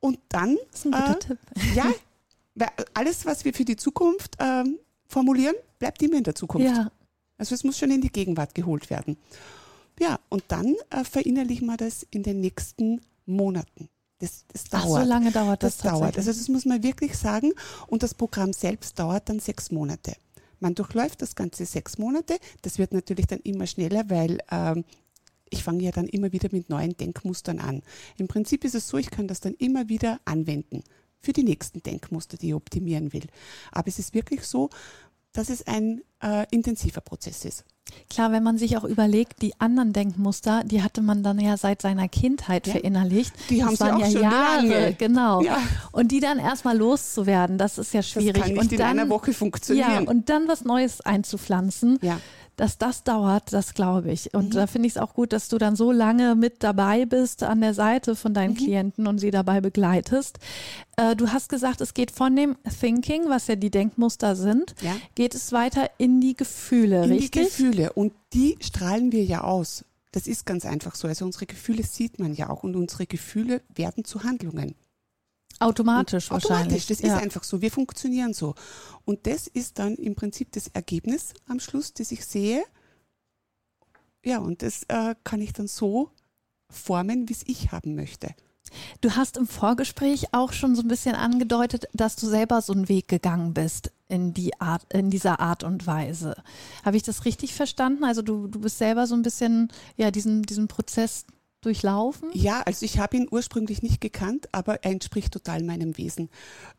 Und 0.00 0.18
dann, 0.28 0.58
das 0.72 0.80
ist 0.80 0.86
ein 0.86 0.92
guter 0.92 1.12
äh, 1.12 1.18
Tipp. 1.20 1.38
ja, 1.76 1.92
alles, 2.94 3.24
was 3.26 3.44
wir 3.44 3.54
für 3.54 3.64
die 3.64 3.76
Zukunft 3.76 4.34
äh, 4.40 4.64
formulieren, 5.06 5.54
bleibt 5.78 6.02
immer 6.02 6.16
in 6.16 6.24
der 6.24 6.34
Zukunft. 6.34 6.66
Ja. 6.66 6.90
Also 7.38 7.54
es 7.54 7.64
muss 7.64 7.78
schon 7.78 7.90
in 7.90 8.00
die 8.00 8.12
Gegenwart 8.12 8.54
geholt 8.54 8.90
werden. 8.90 9.16
Ja, 9.98 10.18
und 10.28 10.44
dann 10.48 10.74
äh, 10.90 11.04
verinnerlichen 11.04 11.66
wir 11.66 11.76
das 11.76 12.06
in 12.10 12.22
den 12.22 12.40
nächsten 12.40 13.00
Monaten. 13.26 13.88
Das, 14.18 14.44
das 14.52 14.64
dauert. 14.64 14.84
Ach, 14.84 15.02
so 15.02 15.08
lange 15.08 15.32
dauert 15.32 15.62
das. 15.62 15.78
Das 15.78 15.92
dauert. 15.92 16.16
Also 16.16 16.30
das 16.30 16.48
muss 16.48 16.64
man 16.64 16.82
wirklich 16.82 17.16
sagen. 17.16 17.52
Und 17.88 18.02
das 18.02 18.14
Programm 18.14 18.52
selbst 18.52 18.98
dauert 18.98 19.28
dann 19.28 19.40
sechs 19.40 19.70
Monate. 19.70 20.14
Man 20.60 20.76
durchläuft 20.76 21.20
das 21.22 21.34
Ganze 21.34 21.66
sechs 21.66 21.98
Monate. 21.98 22.38
Das 22.62 22.78
wird 22.78 22.92
natürlich 22.92 23.26
dann 23.26 23.40
immer 23.40 23.66
schneller, 23.66 24.08
weil 24.08 24.38
ähm, 24.50 24.84
ich 25.50 25.64
fange 25.64 25.82
ja 25.82 25.90
dann 25.90 26.06
immer 26.06 26.32
wieder 26.32 26.48
mit 26.52 26.70
neuen 26.70 26.96
Denkmustern 26.96 27.58
an. 27.58 27.82
Im 28.16 28.28
Prinzip 28.28 28.64
ist 28.64 28.76
es 28.76 28.88
so, 28.88 28.96
ich 28.96 29.10
kann 29.10 29.26
das 29.26 29.40
dann 29.40 29.54
immer 29.54 29.88
wieder 29.88 30.20
anwenden 30.24 30.84
für 31.20 31.32
die 31.32 31.42
nächsten 31.42 31.82
Denkmuster, 31.82 32.36
die 32.36 32.48
ich 32.48 32.54
optimieren 32.54 33.12
will. 33.12 33.26
Aber 33.70 33.88
es 33.88 33.98
ist 33.98 34.14
wirklich 34.14 34.44
so, 34.44 34.70
dass 35.32 35.48
es 35.48 35.66
ein 35.66 36.02
äh, 36.22 36.46
intensiver 36.50 37.00
Prozess 37.00 37.44
ist. 37.44 37.64
Klar, 38.08 38.32
wenn 38.32 38.42
man 38.42 38.58
sich 38.58 38.76
auch 38.76 38.84
überlegt, 38.84 39.42
die 39.42 39.58
anderen 39.60 39.92
Denkmuster, 39.92 40.62
die 40.64 40.82
hatte 40.82 41.02
man 41.02 41.22
dann 41.22 41.38
ja 41.38 41.56
seit 41.56 41.82
seiner 41.82 42.08
Kindheit 42.08 42.66
ja. 42.66 42.74
verinnerlicht. 42.74 43.34
Die 43.50 43.58
das 43.58 43.80
haben 43.80 43.80
waren 43.80 44.00
ja 44.00 44.20
Jahre, 44.20 44.66
lange. 44.66 44.92
genau. 44.94 45.42
Ja. 45.42 45.58
Und 45.90 46.12
die 46.12 46.20
dann 46.20 46.38
erstmal 46.38 46.76
loszuwerden, 46.76 47.58
das 47.58 47.78
ist 47.78 47.92
ja 47.92 48.02
schwierig. 48.02 48.34
Das 48.34 48.42
kann 48.42 48.52
nicht 48.52 48.62
und 48.62 48.72
in 48.72 48.78
dann, 48.78 48.98
einer 48.98 49.08
Woche 49.08 49.32
funktionieren. 49.32 50.04
Ja, 50.04 50.10
und 50.10 50.28
dann 50.28 50.48
was 50.48 50.64
Neues 50.64 51.00
einzupflanzen. 51.00 51.98
Ja 52.02 52.18
dass 52.56 52.78
das 52.78 53.04
dauert, 53.04 53.52
das 53.52 53.74
glaube 53.74 54.12
ich. 54.12 54.34
Und 54.34 54.50
mhm. 54.50 54.50
da 54.50 54.66
finde 54.66 54.86
ich 54.86 54.94
es 54.94 54.98
auch 54.98 55.14
gut, 55.14 55.32
dass 55.32 55.48
du 55.48 55.58
dann 55.58 55.76
so 55.76 55.92
lange 55.92 56.34
mit 56.34 56.62
dabei 56.62 57.06
bist 57.06 57.42
an 57.42 57.60
der 57.60 57.74
Seite 57.74 58.14
von 58.16 58.34
deinen 58.34 58.54
mhm. 58.54 58.58
Klienten 58.58 59.06
und 59.06 59.18
sie 59.18 59.30
dabei 59.30 59.60
begleitest. 59.60 60.38
Äh, 60.96 61.16
du 61.16 61.28
hast 61.28 61.48
gesagt, 61.48 61.80
es 61.80 61.94
geht 61.94 62.10
von 62.10 62.36
dem 62.36 62.56
Thinking, 62.80 63.28
was 63.28 63.46
ja 63.46 63.56
die 63.56 63.70
Denkmuster 63.70 64.36
sind, 64.36 64.74
ja. 64.82 64.94
geht 65.14 65.34
es 65.34 65.52
weiter 65.52 65.90
in 65.98 66.20
die 66.20 66.36
Gefühle, 66.36 67.04
in 67.04 67.12
richtig? 67.12 67.36
In 67.36 67.42
die 67.42 67.48
Gefühle. 67.48 67.92
Und 67.94 68.12
die 68.32 68.56
strahlen 68.60 69.12
wir 69.12 69.24
ja 69.24 69.42
aus. 69.42 69.84
Das 70.12 70.26
ist 70.26 70.44
ganz 70.44 70.66
einfach 70.66 70.94
so. 70.94 71.08
Also 71.08 71.24
unsere 71.24 71.46
Gefühle 71.46 71.82
sieht 71.84 72.18
man 72.18 72.34
ja 72.34 72.50
auch 72.50 72.62
und 72.64 72.76
unsere 72.76 73.06
Gefühle 73.06 73.62
werden 73.74 74.04
zu 74.04 74.24
Handlungen. 74.24 74.74
Automatisch 75.60 76.30
und 76.30 76.34
wahrscheinlich. 76.34 76.82
Automatisch, 76.82 76.86
das 76.86 77.00
ja. 77.00 77.16
ist 77.16 77.22
einfach 77.22 77.44
so. 77.44 77.60
Wir 77.60 77.70
funktionieren 77.70 78.34
so. 78.34 78.54
Und 79.04 79.26
das 79.26 79.46
ist 79.46 79.78
dann 79.78 79.94
im 79.96 80.14
Prinzip 80.14 80.52
das 80.52 80.68
Ergebnis 80.68 81.34
am 81.48 81.60
Schluss, 81.60 81.92
das 81.92 82.12
ich 82.12 82.24
sehe. 82.24 82.64
Ja, 84.24 84.38
und 84.38 84.62
das 84.62 84.84
äh, 84.88 85.14
kann 85.24 85.40
ich 85.40 85.52
dann 85.52 85.66
so 85.66 86.10
formen, 86.70 87.28
wie 87.28 87.32
es 87.32 87.42
ich 87.46 87.72
haben 87.72 87.94
möchte. 87.94 88.34
Du 89.00 89.16
hast 89.16 89.36
im 89.36 89.46
Vorgespräch 89.46 90.32
auch 90.32 90.52
schon 90.52 90.74
so 90.76 90.82
ein 90.82 90.88
bisschen 90.88 91.14
angedeutet, 91.14 91.86
dass 91.92 92.16
du 92.16 92.26
selber 92.26 92.62
so 92.62 92.72
einen 92.72 92.88
Weg 92.88 93.08
gegangen 93.08 93.54
bist 93.54 93.92
in 94.08 94.34
die 94.34 94.58
Art, 94.60 94.84
in 94.92 95.10
dieser 95.10 95.40
Art 95.40 95.64
und 95.64 95.86
Weise. 95.86 96.36
Habe 96.84 96.96
ich 96.96 97.02
das 97.02 97.24
richtig 97.24 97.54
verstanden? 97.54 98.04
Also 98.04 98.22
du, 98.22 98.46
du 98.46 98.60
bist 98.60 98.78
selber 98.78 99.06
so 99.06 99.14
ein 99.14 99.22
bisschen, 99.22 99.72
ja, 99.96 100.10
diesen, 100.10 100.42
diesen 100.42 100.68
Prozess 100.68 101.26
durchlaufen? 101.62 102.30
Ja, 102.34 102.62
also 102.62 102.84
ich 102.84 102.98
habe 102.98 103.16
ihn 103.16 103.28
ursprünglich 103.30 103.82
nicht 103.82 104.00
gekannt, 104.00 104.48
aber 104.52 104.84
er 104.84 104.90
entspricht 104.90 105.32
total 105.32 105.62
meinem 105.62 105.96
Wesen. 105.96 106.28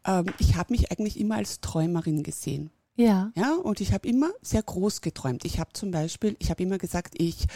Ähm, 0.05 0.25
ich 0.39 0.55
habe 0.55 0.73
mich 0.73 0.91
eigentlich 0.91 1.19
immer 1.19 1.35
als 1.35 1.61
Träumerin 1.61 2.21
gesehen. 2.21 2.69
Ja. 2.95 3.31
Ja, 3.35 3.55
und 3.55 3.81
ich 3.81 3.93
habe 3.93 4.07
immer 4.07 4.31
sehr 4.41 4.61
groß 4.61 5.01
geträumt. 5.01 5.45
Ich 5.45 5.59
habe 5.59 5.73
zum 5.73 5.91
Beispiel, 5.91 6.35
ich 6.39 6.51
habe 6.51 6.61
immer 6.61 6.77
gesagt, 6.77 7.15
ich 7.17 7.47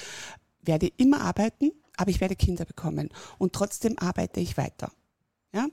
werde 0.62 0.88
immer 0.98 1.22
arbeiten, 1.22 1.72
aber 1.96 2.10
ich 2.10 2.22
werde 2.22 2.36
Kinder 2.36 2.66
bekommen. 2.66 3.10
Und 3.38 3.54
trotzdem 3.54 3.98
arbeite 4.00 4.40
ich 4.40 4.58
weiter. 4.58 4.92
Ja? 5.54 5.68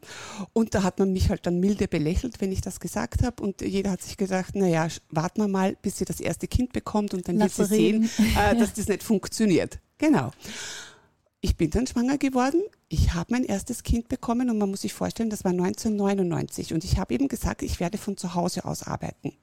Und 0.53 0.75
da 0.75 0.83
hat 0.83 0.99
man 0.99 1.13
mich 1.13 1.31
halt 1.31 1.47
dann 1.47 1.61
milde 1.61 1.89
belächelt, 1.89 2.41
wenn 2.41 2.53
ich 2.53 2.61
das 2.61 2.81
gesagt 2.81 3.23
habe. 3.23 3.43
Und 3.43 3.61
jeder 3.61 3.91
hat 3.91 4.03
sich 4.03 4.17
gedacht, 4.17 4.55
naja, 4.55 4.89
warten 5.11 5.41
wir 5.41 5.49
mal, 5.49 5.77
bis 5.83 5.99
sie 5.99 6.05
das 6.05 6.21
erste 6.21 6.47
Kind 6.47 6.73
bekommt 6.73 7.15
und 7.15 7.29
dann 7.29 7.37
Lass 7.37 7.59
wird 7.59 7.69
sie 7.69 7.75
reden. 7.75 8.07
sehen, 8.07 8.37
äh, 8.37 8.57
dass 8.59 8.75
das 8.75 8.89
nicht 8.89 9.03
funktioniert. 9.03 9.79
Genau. 9.99 10.31
Ich 11.45 11.59
bin 11.59 11.69
dann 11.69 11.87
schwanger 11.87 12.17
geworden. 12.17 12.63
Ich 12.89 13.13
habe 13.13 13.35
mein 13.35 13.45
erstes 13.45 13.83
Kind 13.83 14.09
bekommen 14.09 14.49
und 14.49 14.57
man 14.57 14.71
muss 14.71 14.81
sich 14.81 14.95
vorstellen, 14.95 15.29
das 15.29 15.45
war 15.45 15.51
1999. 15.51 16.73
Und 16.73 16.85
ich 16.85 16.97
habe 16.97 17.13
eben 17.13 17.29
gesagt, 17.29 17.61
ich 17.61 17.81
werde 17.81 17.99
von 17.99 18.17
zu 18.17 18.35
Hause 18.35 18.65
aus 18.65 18.83
arbeiten. 18.85 19.35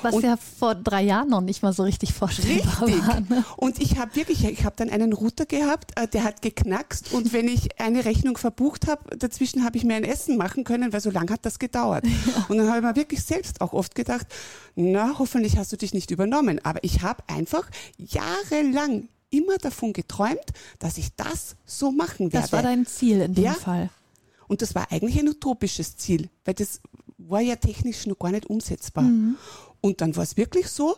Was 0.00 0.14
und 0.14 0.24
ja 0.24 0.38
vor 0.38 0.74
drei 0.74 1.02
Jahren 1.02 1.28
noch 1.28 1.42
nicht 1.42 1.62
mal 1.62 1.74
so 1.74 1.82
richtig 1.82 2.14
vorstellbar 2.14 2.86
richtig. 2.86 3.06
war. 3.06 3.20
Ne? 3.20 3.44
Und 3.58 3.78
ich 3.78 3.98
habe 3.98 4.16
wirklich, 4.16 4.42
ich 4.46 4.64
habe 4.64 4.74
dann 4.74 4.88
einen 4.88 5.12
Router 5.12 5.44
gehabt, 5.44 5.92
äh, 6.00 6.08
der 6.08 6.24
hat 6.24 6.40
geknackst 6.40 7.12
und 7.12 7.34
wenn 7.34 7.46
ich 7.46 7.78
eine 7.78 8.06
Rechnung 8.06 8.38
verbucht 8.38 8.86
habe, 8.86 9.14
dazwischen 9.18 9.64
habe 9.64 9.76
ich 9.76 9.84
mir 9.84 9.96
ein 9.96 10.04
Essen 10.04 10.38
machen 10.38 10.64
können, 10.64 10.94
weil 10.94 11.02
so 11.02 11.10
lange 11.10 11.30
hat 11.30 11.44
das 11.44 11.58
gedauert. 11.58 12.06
Ja. 12.06 12.46
Und 12.48 12.56
dann 12.56 12.68
habe 12.68 12.78
ich 12.78 12.84
mir 12.84 12.96
wirklich 12.96 13.22
selbst 13.22 13.60
auch 13.60 13.74
oft 13.74 13.94
gedacht, 13.94 14.26
na, 14.76 15.18
hoffentlich 15.18 15.58
hast 15.58 15.72
du 15.72 15.76
dich 15.76 15.92
nicht 15.92 16.10
übernommen. 16.10 16.58
Aber 16.64 16.82
ich 16.82 17.02
habe 17.02 17.22
einfach 17.28 17.68
jahrelang 17.98 19.08
immer 19.32 19.58
davon 19.58 19.92
geträumt, 19.92 20.52
dass 20.78 20.98
ich 20.98 21.14
das 21.16 21.56
so 21.64 21.90
machen 21.90 22.32
werde. 22.32 22.44
Das 22.44 22.52
war 22.52 22.62
dein 22.62 22.86
Ziel 22.86 23.20
in 23.22 23.34
dem 23.34 23.44
ja? 23.44 23.54
Fall. 23.54 23.90
Und 24.46 24.62
das 24.62 24.74
war 24.74 24.92
eigentlich 24.92 25.18
ein 25.18 25.28
utopisches 25.28 25.96
Ziel, 25.96 26.28
weil 26.44 26.54
das 26.54 26.80
war 27.18 27.40
ja 27.40 27.56
technisch 27.56 28.06
noch 28.06 28.18
gar 28.18 28.30
nicht 28.30 28.46
umsetzbar. 28.46 29.04
Mhm. 29.04 29.36
Und 29.80 30.00
dann 30.00 30.14
war 30.14 30.22
es 30.22 30.36
wirklich 30.36 30.68
so, 30.68 30.96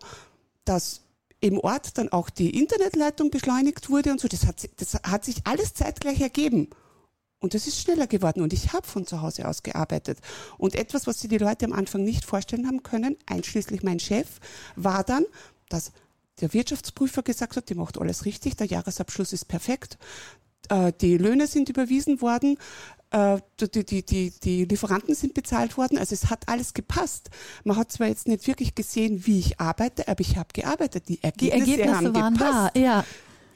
dass 0.64 1.02
im 1.40 1.58
Ort 1.58 1.98
dann 1.98 2.10
auch 2.10 2.30
die 2.30 2.58
Internetleitung 2.58 3.30
beschleunigt 3.30 3.90
wurde 3.90 4.10
und 4.10 4.20
so. 4.20 4.28
Das 4.28 4.46
hat, 4.46 4.68
das 4.76 4.94
hat 4.94 5.24
sich 5.24 5.46
alles 5.46 5.74
zeitgleich 5.74 6.20
ergeben. 6.20 6.68
Und 7.38 7.52
das 7.52 7.66
ist 7.66 7.78
schneller 7.78 8.06
geworden 8.06 8.40
und 8.40 8.54
ich 8.54 8.72
habe 8.72 8.86
von 8.86 9.06
zu 9.06 9.20
Hause 9.20 9.46
aus 9.46 9.62
gearbeitet. 9.62 10.18
Und 10.56 10.74
etwas, 10.74 11.06
was 11.06 11.20
sich 11.20 11.28
die 11.28 11.36
Leute 11.36 11.66
am 11.66 11.74
Anfang 11.74 12.02
nicht 12.02 12.24
vorstellen 12.24 12.66
haben 12.66 12.82
können, 12.82 13.18
einschließlich 13.26 13.82
mein 13.82 14.00
Chef, 14.00 14.40
war 14.76 15.04
dann, 15.04 15.26
dass 15.68 15.92
der 16.40 16.52
Wirtschaftsprüfer 16.52 17.22
gesagt 17.22 17.56
hat, 17.56 17.68
die 17.68 17.74
macht 17.74 17.98
alles 17.98 18.24
richtig, 18.24 18.56
der 18.56 18.66
Jahresabschluss 18.66 19.32
ist 19.32 19.46
perfekt. 19.46 19.98
äh, 20.68 20.92
die 21.00 21.16
Löhne 21.18 21.46
sind 21.46 21.68
überwiesen 21.68 22.20
worden, 22.22 22.56
äh, 23.10 23.38
die, 23.60 23.84
die, 23.84 24.02
die, 24.04 24.30
die 24.42 24.64
Lieferanten 24.64 25.14
sind 25.14 25.34
bezahlt 25.34 25.76
worden. 25.76 25.98
Also 25.98 26.14
es 26.14 26.30
hat 26.30 26.48
alles 26.48 26.74
gepasst. 26.74 27.30
Man 27.64 27.76
hat 27.76 27.92
zwar 27.92 28.08
jetzt 28.08 28.26
nicht 28.26 28.46
wirklich 28.46 28.74
gesehen, 28.74 29.26
wie 29.26 29.38
ich 29.40 29.60
arbeite, 29.60 30.08
aber 30.08 30.20
ich 30.20 30.36
habe 30.36 30.48
gearbeitet. 30.52 31.08
Die 31.08 31.22
Ergebnisse, 31.22 31.64
die 31.64 31.80
Ergebnisse 31.80 31.96
haben 32.06 32.14
waren 32.14 32.34
gepasst. 32.34 32.70
da, 32.74 32.80
ja. 32.80 33.04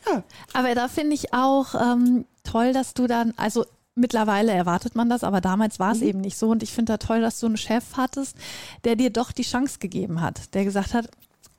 Ja. 0.07 0.23
Aber 0.53 0.75
da 0.75 0.87
finde 0.89 1.15
ich 1.15 1.35
auch 1.35 1.75
ähm, 1.75 2.25
toll, 2.45 2.73
dass 2.73 2.95
du 2.95 3.07
dann, 3.09 3.35
also 3.37 3.65
mittlerweile 3.97 4.53
erwartet 4.53 4.95
man 4.95 5.09
das, 5.11 5.25
aber 5.25 5.41
damals 5.41 5.81
war 5.81 5.93
es 5.93 6.01
Mhm. 6.01 6.07
eben 6.07 6.21
nicht 6.21 6.39
so. 6.39 6.49
Und 6.51 6.63
ich 6.63 6.73
finde 6.73 6.93
da 6.93 6.99
toll, 6.99 7.21
dass 7.21 7.41
du 7.41 7.47
einen 7.47 7.57
Chef 7.57 7.85
hattest, 7.97 8.37
der 8.85 8.95
dir 8.97 9.11
doch 9.11 9.33
die 9.33 9.43
Chance 9.43 9.79
gegeben 9.81 10.21
hat, 10.21 10.55
der 10.55 10.65
gesagt 10.65 10.95
hat, 10.95 11.11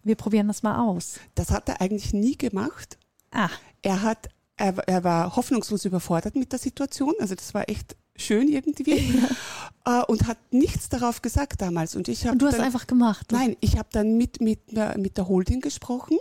wir 0.03 0.15
probieren 0.15 0.47
das 0.47 0.63
mal 0.63 0.79
aus. 0.79 1.15
Das 1.35 1.51
hat 1.51 1.69
er 1.69 1.81
eigentlich 1.81 2.13
nie 2.13 2.37
gemacht. 2.37 2.97
Ah, 3.31 3.49
Er 3.81 4.01
hat, 4.01 4.29
er, 4.57 4.77
er 4.87 5.03
war 5.03 5.35
hoffnungslos 5.35 5.85
überfordert 5.85 6.35
mit 6.35 6.51
der 6.51 6.59
Situation. 6.59 7.13
Also 7.19 7.35
das 7.35 7.53
war 7.53 7.69
echt 7.69 7.95
schön 8.15 8.47
irgendwie. 8.47 9.13
äh, 9.85 10.03
und 10.07 10.27
hat 10.27 10.37
nichts 10.51 10.89
darauf 10.89 11.21
gesagt 11.21 11.61
damals. 11.61 11.95
Und 11.95 12.07
ich 12.07 12.23
habe 12.23 12.33
und 12.33 12.41
du 12.41 12.47
hast 12.47 12.55
dann, 12.57 12.65
einfach 12.65 12.87
gemacht. 12.87 13.31
Nein, 13.31 13.55
ich 13.61 13.77
habe 13.77 13.89
dann 13.91 14.17
mit, 14.17 14.41
mit, 14.41 14.59
der- 14.75 14.97
mit 14.97 15.17
der 15.17 15.27
Holding 15.27 15.61
gesprochen 15.61 16.17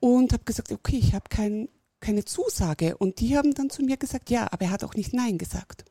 und 0.00 0.32
habe 0.32 0.44
gesagt, 0.44 0.72
okay, 0.72 0.96
ich 0.96 1.14
habe 1.14 1.24
kein, 1.28 1.68
keine 2.00 2.24
Zusage. 2.24 2.96
Und 2.96 3.20
die 3.20 3.36
haben 3.36 3.54
dann 3.54 3.70
zu 3.70 3.82
mir 3.82 3.96
gesagt, 3.96 4.30
ja, 4.30 4.48
aber 4.52 4.66
er 4.66 4.70
hat 4.72 4.84
auch 4.84 4.94
nicht 4.94 5.12
Nein 5.14 5.38
gesagt. 5.38 5.84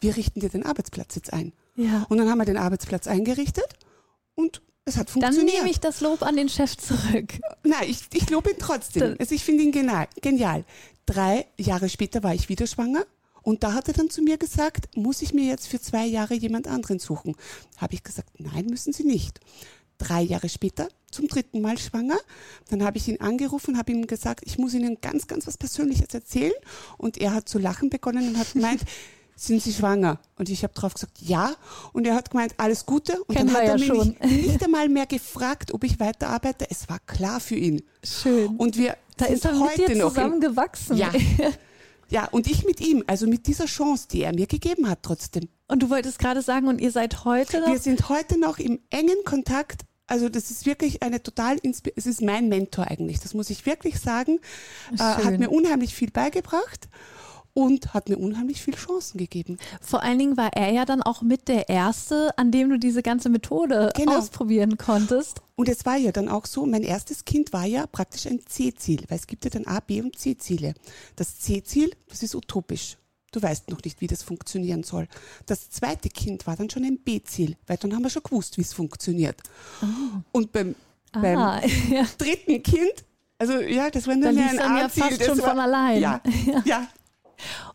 Wir 0.00 0.16
richten 0.16 0.40
dir 0.40 0.48
den 0.48 0.64
Arbeitsplatz 0.64 1.14
jetzt 1.16 1.32
ein. 1.32 1.52
Ja. 1.74 2.06
Und 2.08 2.18
dann 2.18 2.28
haben 2.30 2.38
wir 2.38 2.44
den 2.44 2.56
Arbeitsplatz 2.56 3.06
eingerichtet 3.08 3.66
und 4.34 4.62
es 4.88 4.96
hat 4.96 5.08
Dann 5.08 5.22
funktioniert. 5.22 5.56
nehme 5.58 5.70
ich 5.70 5.80
das 5.80 6.00
Lob 6.00 6.22
an 6.22 6.36
den 6.36 6.48
Chef 6.48 6.76
zurück. 6.76 7.34
Nein, 7.62 7.84
ich, 7.88 8.00
ich 8.12 8.28
lobe 8.30 8.50
ihn 8.50 8.56
trotzdem. 8.58 9.02
Dann- 9.02 9.16
Also 9.18 9.34
ich 9.34 9.44
finde 9.44 9.62
ihn 9.64 9.72
genial, 9.72 10.08
genial. 10.20 10.64
Drei 11.06 11.46
Jahre 11.56 11.88
später 11.88 12.22
war 12.22 12.34
ich 12.34 12.48
wieder 12.48 12.66
schwanger 12.66 13.04
und 13.42 13.62
da 13.62 13.72
hat 13.72 13.88
er 13.88 13.94
dann 13.94 14.10
zu 14.10 14.20
mir 14.22 14.36
gesagt, 14.36 14.94
muss 14.96 15.22
ich 15.22 15.32
mir 15.32 15.44
jetzt 15.46 15.68
für 15.68 15.80
zwei 15.80 16.04
Jahre 16.06 16.34
jemand 16.34 16.66
anderen 16.66 16.98
suchen? 16.98 17.34
Habe 17.76 17.94
ich 17.94 18.02
gesagt, 18.02 18.28
nein, 18.38 18.66
müssen 18.66 18.92
Sie 18.92 19.04
nicht. 19.04 19.40
Drei 19.96 20.20
Jahre 20.22 20.48
später, 20.48 20.88
zum 21.10 21.26
dritten 21.26 21.60
Mal 21.60 21.76
schwanger, 21.78 22.18
dann 22.70 22.84
habe 22.84 22.98
ich 22.98 23.08
ihn 23.08 23.20
angerufen, 23.20 23.78
habe 23.78 23.90
ihm 23.90 24.06
gesagt, 24.06 24.42
ich 24.44 24.56
muss 24.58 24.74
Ihnen 24.74 24.98
ganz, 25.00 25.26
ganz 25.26 25.46
was 25.46 25.56
Persönliches 25.58 26.12
erzählen 26.14 26.52
und 26.98 27.16
er 27.18 27.34
hat 27.34 27.48
zu 27.48 27.58
lachen 27.58 27.90
begonnen 27.90 28.28
und 28.28 28.38
hat 28.38 28.52
gemeint, 28.52 28.82
sind 29.38 29.62
Sie 29.62 29.72
schwanger? 29.72 30.18
Und 30.36 30.48
ich 30.48 30.62
habe 30.64 30.74
darauf 30.74 30.94
gesagt, 30.94 31.18
ja. 31.20 31.54
Und 31.92 32.06
er 32.06 32.14
hat 32.14 32.30
gemeint, 32.30 32.54
alles 32.58 32.84
Gute. 32.86 33.20
Und 33.24 33.36
Kennen 33.36 33.48
dann 33.52 33.56
hat 33.56 33.62
er 33.62 33.68
ja 33.68 33.74
mich 33.78 33.86
schon. 33.86 34.16
nicht 34.28 34.62
einmal 34.64 34.88
mehr 34.88 35.06
gefragt, 35.06 35.72
ob 35.72 35.84
ich 35.84 36.00
weiterarbeite. 36.00 36.66
Es 36.70 36.88
war 36.88 36.98
klar 37.06 37.40
für 37.40 37.54
ihn. 37.54 37.82
Schön. 38.04 38.56
Und 38.56 38.76
wir 38.76 38.96
da 39.16 39.26
sind 39.26 39.34
ist 39.36 39.44
er 39.44 39.52
mit 39.52 39.60
heute 39.62 39.86
dir 39.86 39.96
noch 39.96 40.08
zusammen 40.14 40.40
gewachsen. 40.40 40.96
Ja. 40.96 41.10
Ja, 42.10 42.24
und 42.30 42.50
ich 42.50 42.64
mit 42.64 42.80
ihm, 42.80 43.04
also 43.06 43.26
mit 43.26 43.46
dieser 43.46 43.66
Chance, 43.66 44.08
die 44.10 44.22
er 44.22 44.34
mir 44.34 44.46
gegeben 44.46 44.88
hat 44.88 45.00
trotzdem. 45.02 45.48
Und 45.66 45.82
du 45.82 45.90
wolltest 45.90 46.18
gerade 46.18 46.40
sagen, 46.40 46.66
und 46.66 46.80
ihr 46.80 46.90
seid 46.90 47.26
heute 47.26 47.60
noch? 47.60 47.66
Wir 47.68 47.78
sind 47.78 48.08
heute 48.08 48.40
noch 48.40 48.58
im 48.58 48.78
engen 48.88 49.22
Kontakt. 49.26 49.82
Also 50.06 50.30
das 50.30 50.50
ist 50.50 50.64
wirklich 50.64 51.02
eine 51.02 51.22
total, 51.22 51.56
inspi- 51.56 51.92
es 51.96 52.06
ist 52.06 52.22
mein 52.22 52.48
Mentor 52.48 52.86
eigentlich, 52.86 53.20
das 53.20 53.34
muss 53.34 53.50
ich 53.50 53.66
wirklich 53.66 54.00
sagen. 54.00 54.38
Äh, 54.94 55.02
hat 55.02 55.38
mir 55.38 55.50
unheimlich 55.50 55.94
viel 55.94 56.10
beigebracht 56.10 56.88
und 57.58 57.92
hat 57.92 58.08
mir 58.08 58.18
unheimlich 58.18 58.62
viel 58.62 58.76
Chancen 58.76 59.18
gegeben. 59.18 59.58
Vor 59.80 60.04
allen 60.04 60.20
Dingen 60.20 60.36
war 60.36 60.52
er 60.52 60.70
ja 60.70 60.84
dann 60.84 61.02
auch 61.02 61.22
mit 61.22 61.48
der 61.48 61.68
Erste, 61.68 62.30
an 62.38 62.52
dem 62.52 62.70
du 62.70 62.78
diese 62.78 63.02
ganze 63.02 63.28
Methode 63.30 63.90
Genau. 63.96 64.16
ausprobieren 64.16 64.78
konntest. 64.78 65.40
Und 65.56 65.68
es 65.68 65.84
war 65.84 65.96
ja 65.96 66.12
dann 66.12 66.28
auch 66.28 66.46
so, 66.46 66.66
mein 66.66 66.84
erstes 66.84 67.24
Kind 67.24 67.52
war 67.52 67.64
ja 67.66 67.88
praktisch 67.88 68.26
ein 68.28 68.38
C-Ziel, 68.46 69.02
weil 69.08 69.18
es 69.18 69.26
gibt 69.26 69.44
ja 69.44 69.50
dann 69.50 69.66
A, 69.66 69.80
B 69.80 70.00
und 70.00 70.16
C-Ziele. 70.16 70.74
Das 71.16 71.40
C-Ziel, 71.40 71.90
das 72.08 72.22
ist 72.22 72.36
utopisch. 72.36 72.96
Du 73.32 73.42
weißt 73.42 73.70
noch 73.70 73.82
nicht, 73.82 74.00
wie 74.00 74.06
das 74.06 74.22
funktionieren 74.22 74.84
soll. 74.84 75.08
Das 75.46 75.68
zweite 75.68 76.10
Kind 76.10 76.46
war 76.46 76.54
dann 76.54 76.70
schon 76.70 76.84
ein 76.84 76.98
B-Ziel, 77.00 77.56
weil 77.66 77.76
dann 77.76 77.92
haben 77.92 78.04
wir 78.04 78.10
schon 78.10 78.22
gewusst, 78.22 78.56
wie 78.56 78.62
es 78.62 78.72
funktioniert. 78.72 79.42
Und 80.30 80.52
beim, 80.52 80.76
Ah, 81.12 81.20
beim 81.22 81.38
ja. 81.90 82.04
dritten 82.18 82.62
Kind, 82.62 83.04
also 83.38 83.54
ja, 83.60 83.90
das 83.90 84.06
war 84.06 84.14
nur 84.14 84.32
Da 84.32 84.40
ein 84.40 84.56
dann 84.56 84.76
ja 84.76 84.88
fast 84.88 85.20
das 85.20 85.26
schon 85.26 85.38
war, 85.38 85.50
von 85.50 85.58
allein. 85.58 86.00
Ja, 86.00 86.20
ja, 86.64 86.86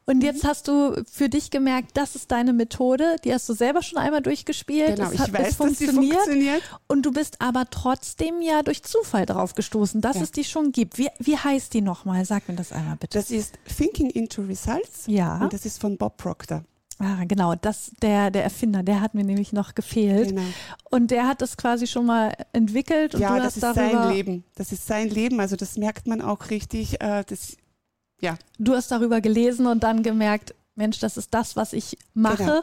Und 0.06 0.22
jetzt 0.22 0.44
hast 0.44 0.68
du 0.68 1.02
für 1.10 1.30
dich 1.30 1.50
gemerkt, 1.50 1.92
das 1.96 2.16
ist 2.16 2.32
deine 2.32 2.52
Methode, 2.52 3.16
die 3.24 3.34
hast 3.34 3.48
du 3.48 3.54
selber 3.54 3.82
schon 3.82 3.98
einmal 4.00 4.22
durchgespielt. 4.22 4.98
genau. 4.98 5.08
es 5.08 5.14
Ich 5.14 5.20
hat, 5.22 5.32
weiß, 5.34 5.42
es 5.52 5.58
dass 5.58 5.78
sie 5.78 5.86
funktioniert. 5.88 6.16
funktioniert. 6.16 6.62
Und 6.88 7.06
du 7.06 7.12
bist 7.12 7.40
aber 7.40 7.70
trotzdem 7.70 8.42
ja 8.42 8.64
durch 8.64 8.84
Zufall 8.84 9.26
drauf 9.26 9.56
gestoßen, 9.56 10.02
dass 10.02 10.18
Ja. 10.18 10.24
es 10.24 10.32
die 10.32 10.44
schon 10.44 10.72
gibt. 10.74 10.98
Wie, 10.98 11.10
wie 11.20 11.38
heißt 11.38 11.74
die 11.74 11.82
nochmal? 11.82 12.26
Sag 12.26 12.50
mir 12.50 12.56
das 12.56 12.72
einmal 12.74 12.98
bitte. 12.98 13.18
Das 13.18 13.32
ist 13.32 13.54
Thinking 13.78 14.10
into 14.10 14.42
Results. 14.42 15.04
Ja. 15.08 15.38
Und 15.40 15.54
das 15.54 15.66
ist 15.66 15.80
von 15.80 15.98
Bob 15.98 16.18
Proctor. 16.18 16.64
Ah, 17.00 17.24
genau, 17.26 17.56
das, 17.56 17.92
der, 18.02 18.30
der 18.30 18.44
Erfinder, 18.44 18.84
der 18.84 19.02
hat 19.02 19.14
mir 19.16 19.24
nämlich 19.24 19.52
noch 19.52 19.74
gefehlt. 19.74 20.30
Genau. 20.30 20.44
Und 20.92 21.12
der 21.12 21.28
hat 21.28 21.42
das 21.42 21.58
quasi 21.58 21.88
schon 21.88 22.06
mal 22.06 22.34
entwickelt 22.54 23.16
und 23.16 23.22
ja, 23.22 23.30
du 23.30 23.38
das 23.38 23.46
hast 23.48 23.56
ist 23.58 23.64
darüber, 23.64 24.04
sein 24.04 24.14
Leben. 24.14 24.44
Das 24.56 24.72
ist 24.72 24.86
sein 24.86 25.10
Leben. 25.10 25.40
Also 25.40 25.56
das 25.56 25.76
merkt 25.78 26.08
man 26.08 26.22
auch 26.22 26.50
richtig. 26.50 27.02
Äh, 27.02 27.24
das, 27.28 27.58
ja, 28.24 28.38
du 28.58 28.74
hast 28.74 28.90
darüber 28.90 29.20
gelesen 29.20 29.68
und 29.68 29.84
dann 29.84 30.02
gemerkt, 30.02 30.56
Mensch, 30.76 31.00
das 31.00 31.18
ist 31.18 31.34
das, 31.34 31.56
was 31.56 31.72
ich 31.74 31.98
mache. 32.16 32.38
Genau. 32.38 32.62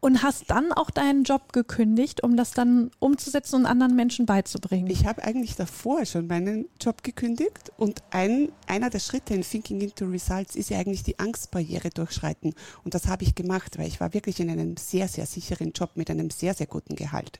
Und 0.00 0.22
hast 0.24 0.50
dann 0.50 0.72
auch 0.72 0.90
deinen 0.90 1.22
Job 1.22 1.52
gekündigt, 1.52 2.24
um 2.24 2.36
das 2.36 2.52
dann 2.52 2.90
umzusetzen 2.98 3.56
und 3.56 3.66
anderen 3.66 3.94
Menschen 3.94 4.26
beizubringen. 4.26 4.90
ich 4.90 5.06
habe 5.06 5.22
eigentlich 5.22 5.54
davor 5.54 6.04
schon 6.06 6.26
meinen 6.26 6.66
Job 6.80 7.04
gekündigt 7.04 7.70
und 7.76 8.02
ein, 8.10 8.50
einer 8.66 8.90
der 8.90 8.98
Schritte 8.98 9.34
in 9.34 9.42
Thinking 9.42 9.80
into 9.80 10.06
Results 10.06 10.56
ist 10.56 10.70
ja 10.70 10.78
eigentlich 10.78 11.04
die 11.04 11.20
Angstbarriere 11.20 11.90
durchschreiten. 11.90 12.54
Und 12.82 12.94
das 12.94 13.06
habe 13.06 13.22
ich 13.22 13.36
gemacht, 13.36 13.78
weil 13.78 13.86
ich 13.86 14.00
war 14.00 14.12
wirklich 14.12 14.40
in 14.40 14.50
einem 14.50 14.76
sehr, 14.76 15.06
sehr 15.06 15.26
sicheren 15.26 15.70
Job 15.72 15.90
mit 15.94 16.10
einem 16.10 16.30
sehr, 16.30 16.54
sehr 16.54 16.66
guten 16.66 16.96
Gehalt 16.96 17.38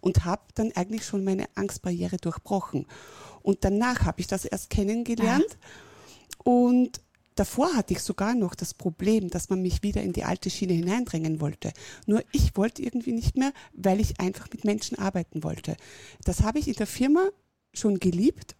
und 0.00 0.24
habe 0.24 0.42
dann 0.54 0.72
eigentlich 0.76 1.04
schon 1.04 1.24
meine 1.24 1.44
Angstbarriere 1.56 2.16
durchbrochen. 2.16 2.86
Und 3.42 3.64
danach 3.64 4.06
habe 4.06 4.20
ich 4.20 4.28
das 4.28 4.46
erst 4.46 4.70
kennengelernt 4.70 5.58
und 6.42 7.02
Davor 7.38 7.72
hatte 7.76 7.92
ich 7.92 8.00
sogar 8.00 8.34
noch 8.34 8.56
das 8.56 8.74
Problem, 8.74 9.30
dass 9.30 9.48
man 9.48 9.62
mich 9.62 9.84
wieder 9.84 10.02
in 10.02 10.12
die 10.12 10.24
alte 10.24 10.50
Schiene 10.50 10.72
hineindrängen 10.72 11.40
wollte. 11.40 11.72
Nur 12.04 12.24
ich 12.32 12.56
wollte 12.56 12.82
irgendwie 12.82 13.12
nicht 13.12 13.36
mehr, 13.36 13.52
weil 13.72 14.00
ich 14.00 14.18
einfach 14.18 14.50
mit 14.50 14.64
Menschen 14.64 14.98
arbeiten 14.98 15.44
wollte. 15.44 15.76
Das 16.24 16.42
habe 16.42 16.58
ich 16.58 16.66
in 16.66 16.74
der 16.74 16.88
Firma 16.88 17.28
schon 17.72 18.00
geliebt. 18.00 18.56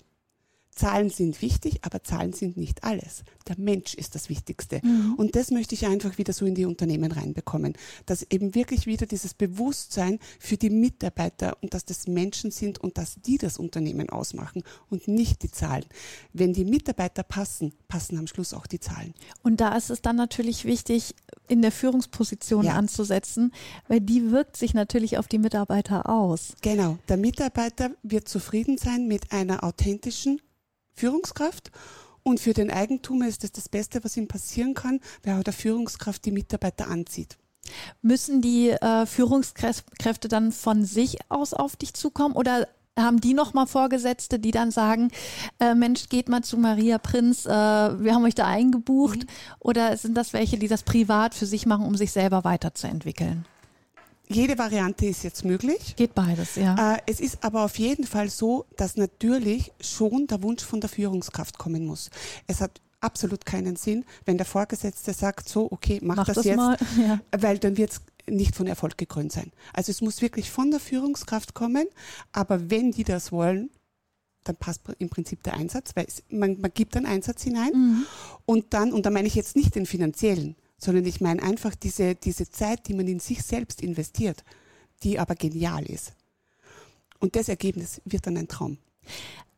Zahlen 0.78 1.10
sind 1.10 1.42
wichtig, 1.42 1.80
aber 1.82 2.02
Zahlen 2.04 2.32
sind 2.32 2.56
nicht 2.56 2.84
alles. 2.84 3.24
Der 3.48 3.58
Mensch 3.58 3.94
ist 3.94 4.14
das 4.14 4.28
Wichtigste. 4.28 4.80
Und 5.16 5.34
das 5.36 5.50
möchte 5.50 5.74
ich 5.74 5.86
einfach 5.86 6.18
wieder 6.18 6.32
so 6.32 6.46
in 6.46 6.54
die 6.54 6.64
Unternehmen 6.64 7.10
reinbekommen. 7.12 7.74
Dass 8.06 8.22
eben 8.30 8.54
wirklich 8.54 8.86
wieder 8.86 9.06
dieses 9.06 9.34
Bewusstsein 9.34 10.18
für 10.38 10.56
die 10.56 10.70
Mitarbeiter 10.70 11.56
und 11.60 11.74
dass 11.74 11.84
das 11.84 12.06
Menschen 12.06 12.50
sind 12.50 12.78
und 12.78 12.96
dass 12.96 13.16
die 13.26 13.38
das 13.38 13.58
Unternehmen 13.58 14.08
ausmachen 14.08 14.62
und 14.88 15.08
nicht 15.08 15.42
die 15.42 15.50
Zahlen. 15.50 15.84
Wenn 16.32 16.52
die 16.52 16.64
Mitarbeiter 16.64 17.22
passen, 17.24 17.72
passen 17.88 18.16
am 18.18 18.26
Schluss 18.26 18.54
auch 18.54 18.66
die 18.66 18.80
Zahlen. 18.80 19.14
Und 19.42 19.60
da 19.60 19.76
ist 19.76 19.90
es 19.90 20.00
dann 20.00 20.16
natürlich 20.16 20.64
wichtig, 20.64 21.14
in 21.48 21.62
der 21.62 21.72
Führungsposition 21.72 22.64
Ja. 22.66 22.74
anzusetzen, 22.74 23.52
weil 23.88 24.00
die 24.00 24.30
wirkt 24.30 24.56
sich 24.56 24.74
natürlich 24.74 25.18
auf 25.18 25.26
die 25.26 25.38
Mitarbeiter 25.38 26.08
aus. 26.08 26.54
Genau, 26.60 26.98
der 27.08 27.16
Mitarbeiter 27.16 27.90
wird 28.02 28.28
zufrieden 28.28 28.78
sein 28.78 29.08
mit 29.08 29.32
einer 29.32 29.64
authentischen 29.64 30.40
Führungskraft. 30.98 31.70
Und 32.22 32.40
für 32.40 32.52
den 32.52 32.70
Eigentümer 32.70 33.26
ist 33.26 33.42
das 33.42 33.52
das 33.52 33.68
Beste, 33.68 34.04
was 34.04 34.16
ihm 34.16 34.28
passieren 34.28 34.74
kann, 34.74 35.00
weil 35.22 35.36
er 35.36 35.44
der 35.44 35.54
Führungskraft 35.54 36.24
die 36.24 36.32
Mitarbeiter 36.32 36.88
anzieht. 36.88 37.38
Müssen 38.02 38.42
die 38.42 38.70
äh, 38.70 39.06
Führungskräfte 39.06 40.28
dann 40.28 40.52
von 40.52 40.84
sich 40.84 41.18
aus 41.28 41.54
auf 41.54 41.76
dich 41.76 41.94
zukommen 41.94 42.34
oder 42.34 42.66
haben 42.98 43.20
die 43.20 43.34
nochmal 43.34 43.66
Vorgesetzte, 43.66 44.38
die 44.38 44.50
dann 44.50 44.70
sagen, 44.70 45.10
äh, 45.60 45.74
Mensch, 45.74 46.08
geht 46.08 46.28
mal 46.28 46.42
zu 46.42 46.56
Maria 46.56 46.98
Prinz, 46.98 47.46
äh, 47.46 47.48
wir 47.48 48.14
haben 48.14 48.24
euch 48.24 48.34
da 48.34 48.46
eingebucht? 48.46 49.26
Oder 49.60 49.96
sind 49.96 50.16
das 50.16 50.32
welche, 50.32 50.58
die 50.58 50.68
das 50.68 50.82
privat 50.82 51.34
für 51.34 51.46
sich 51.46 51.66
machen, 51.66 51.86
um 51.86 51.96
sich 51.96 52.10
selber 52.10 52.44
weiterzuentwickeln? 52.44 53.46
Jede 54.28 54.58
Variante 54.58 55.06
ist 55.06 55.24
jetzt 55.24 55.44
möglich. 55.44 55.94
Geht 55.96 56.14
beides, 56.14 56.56
ja. 56.56 56.94
Äh, 56.94 56.98
es 57.06 57.20
ist 57.20 57.42
aber 57.44 57.64
auf 57.64 57.78
jeden 57.78 58.04
Fall 58.06 58.28
so, 58.30 58.66
dass 58.76 58.96
natürlich 58.96 59.72
schon 59.80 60.26
der 60.26 60.42
Wunsch 60.42 60.62
von 60.64 60.80
der 60.80 60.90
Führungskraft 60.90 61.58
kommen 61.58 61.86
muss. 61.86 62.10
Es 62.46 62.60
hat 62.60 62.80
absolut 63.00 63.46
keinen 63.46 63.76
Sinn, 63.76 64.04
wenn 64.24 64.36
der 64.38 64.46
Vorgesetzte 64.46 65.12
sagt, 65.12 65.48
so, 65.48 65.70
okay, 65.70 66.00
mach, 66.02 66.16
Mach 66.16 66.26
das, 66.26 66.36
das 66.36 66.44
jetzt, 66.46 66.56
mal, 66.56 66.76
ja. 66.98 67.20
weil 67.36 67.58
dann 67.58 67.76
wird 67.76 67.92
es 67.92 68.00
nicht 68.28 68.54
von 68.54 68.66
Erfolg 68.66 68.98
gekrönt 68.98 69.32
sein. 69.32 69.52
Also 69.72 69.90
es 69.90 70.00
muss 70.00 70.20
wirklich 70.20 70.50
von 70.50 70.70
der 70.70 70.80
Führungskraft 70.80 71.54
kommen, 71.54 71.86
aber 72.32 72.70
wenn 72.70 72.90
die 72.92 73.04
das 73.04 73.32
wollen, 73.32 73.70
dann 74.44 74.56
passt 74.56 74.82
im 74.98 75.08
Prinzip 75.08 75.42
der 75.42 75.54
Einsatz, 75.54 75.92
weil 75.94 76.06
es, 76.06 76.22
man, 76.30 76.60
man 76.60 76.70
gibt 76.72 76.96
einen 76.96 77.06
Einsatz 77.06 77.42
hinein 77.42 77.70
Mhm. 77.74 78.06
und 78.46 78.66
dann, 78.74 78.92
und 78.92 79.06
da 79.06 79.10
meine 79.10 79.28
ich 79.28 79.34
jetzt 79.34 79.56
nicht 79.56 79.74
den 79.74 79.86
finanziellen, 79.86 80.56
sondern 80.78 81.04
ich 81.04 81.20
meine 81.20 81.42
einfach 81.42 81.74
diese, 81.74 82.14
diese 82.14 82.50
Zeit, 82.50 82.88
die 82.88 82.94
man 82.94 83.08
in 83.08 83.20
sich 83.20 83.42
selbst 83.42 83.82
investiert, 83.82 84.44
die 85.02 85.18
aber 85.18 85.34
genial 85.34 85.84
ist. 85.84 86.12
Und 87.20 87.36
das 87.36 87.48
Ergebnis 87.48 88.00
wird 88.04 88.26
dann 88.26 88.36
ein 88.36 88.48
Traum. 88.48 88.78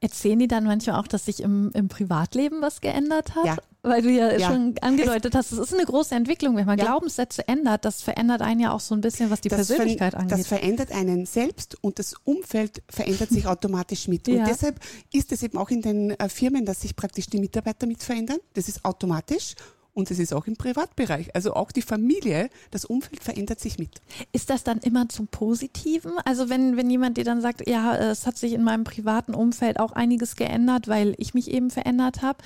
Erzählen 0.03 0.39
die 0.39 0.49
dann 0.49 0.65
manchmal 0.65 0.99
auch, 0.99 1.07
dass 1.07 1.27
sich 1.27 1.43
im, 1.43 1.71
im 1.75 1.89
Privatleben 1.89 2.63
was 2.63 2.81
geändert 2.81 3.35
hat? 3.35 3.45
Ja. 3.45 3.57
weil 3.83 4.01
du 4.01 4.09
ja, 4.11 4.33
ja. 4.35 4.49
schon 4.49 4.75
angedeutet 4.81 5.35
hast, 5.35 5.53
es 5.53 5.59
ist 5.59 5.75
eine 5.75 5.85
große 5.85 6.15
Entwicklung, 6.15 6.57
wenn 6.57 6.65
man 6.65 6.79
ja. 6.79 6.87
Glaubenssätze 6.87 7.47
ändert, 7.47 7.85
das 7.85 8.01
verändert 8.01 8.41
einen 8.41 8.61
ja 8.61 8.73
auch 8.73 8.81
so 8.81 8.95
ein 8.95 9.03
bisschen, 9.03 9.29
was 9.29 9.43
die 9.43 9.51
das 9.51 9.67
Persönlichkeit 9.67 10.15
angeht. 10.15 10.39
Das 10.39 10.47
verändert 10.47 10.91
einen 10.91 11.27
selbst 11.27 11.77
und 11.83 11.99
das 11.99 12.15
Umfeld 12.25 12.83
verändert 12.89 13.29
sich 13.29 13.47
automatisch 13.47 14.09
mit. 14.09 14.27
Und 14.27 14.47
deshalb 14.47 14.81
ist 15.13 15.33
es 15.33 15.43
eben 15.43 15.59
auch 15.59 15.69
in 15.69 15.83
den 15.83 16.11
äh, 16.13 16.31
Firmen, 16.31 16.65
dass 16.65 16.81
sich 16.81 16.97
praktisch 16.97 17.27
die 17.27 17.39
Mitarbeiter 17.39 17.87
mit 17.87 18.03
verändern. 18.03 18.39
Das 18.55 18.69
ist 18.69 18.83
automatisch 18.87 19.55
und 19.93 20.11
es 20.11 20.19
ist 20.19 20.33
auch 20.33 20.47
im 20.47 20.57
Privatbereich. 20.57 21.35
Also 21.35 21.55
auch 21.55 21.73
die 21.73 21.83
Familie, 21.83 22.49
das 22.71 22.85
Umfeld 22.85 23.23
verändert 23.23 23.61
sich 23.61 23.79
mit. 23.79 24.01
Ist 24.33 24.51
das 24.51 24.63
dann 24.63 24.79
immer 24.79 25.09
zum 25.09 25.27
Positiven? 25.27 26.13
Also 26.25 26.49
wenn, 26.49 26.77
wenn 26.77 26.91
jemand 26.91 27.17
dir 27.17 27.25
dann 27.25 27.41
sagt, 27.41 27.69
ja, 27.69 27.97
es 27.97 28.27
hat 28.27 28.39
sich 28.39 28.53
in 28.53 28.63
meinem 28.63 28.85
privaten 28.85 29.35
Umfeld 29.35 29.81
auch 29.81 29.93
einiges 29.93 30.37
geändert, 30.37 30.89
weil 30.89 31.15
ich 31.19 31.35
mich 31.35 31.51
eben 31.51 31.71
verändert 31.71 32.23
habe, 32.23 32.39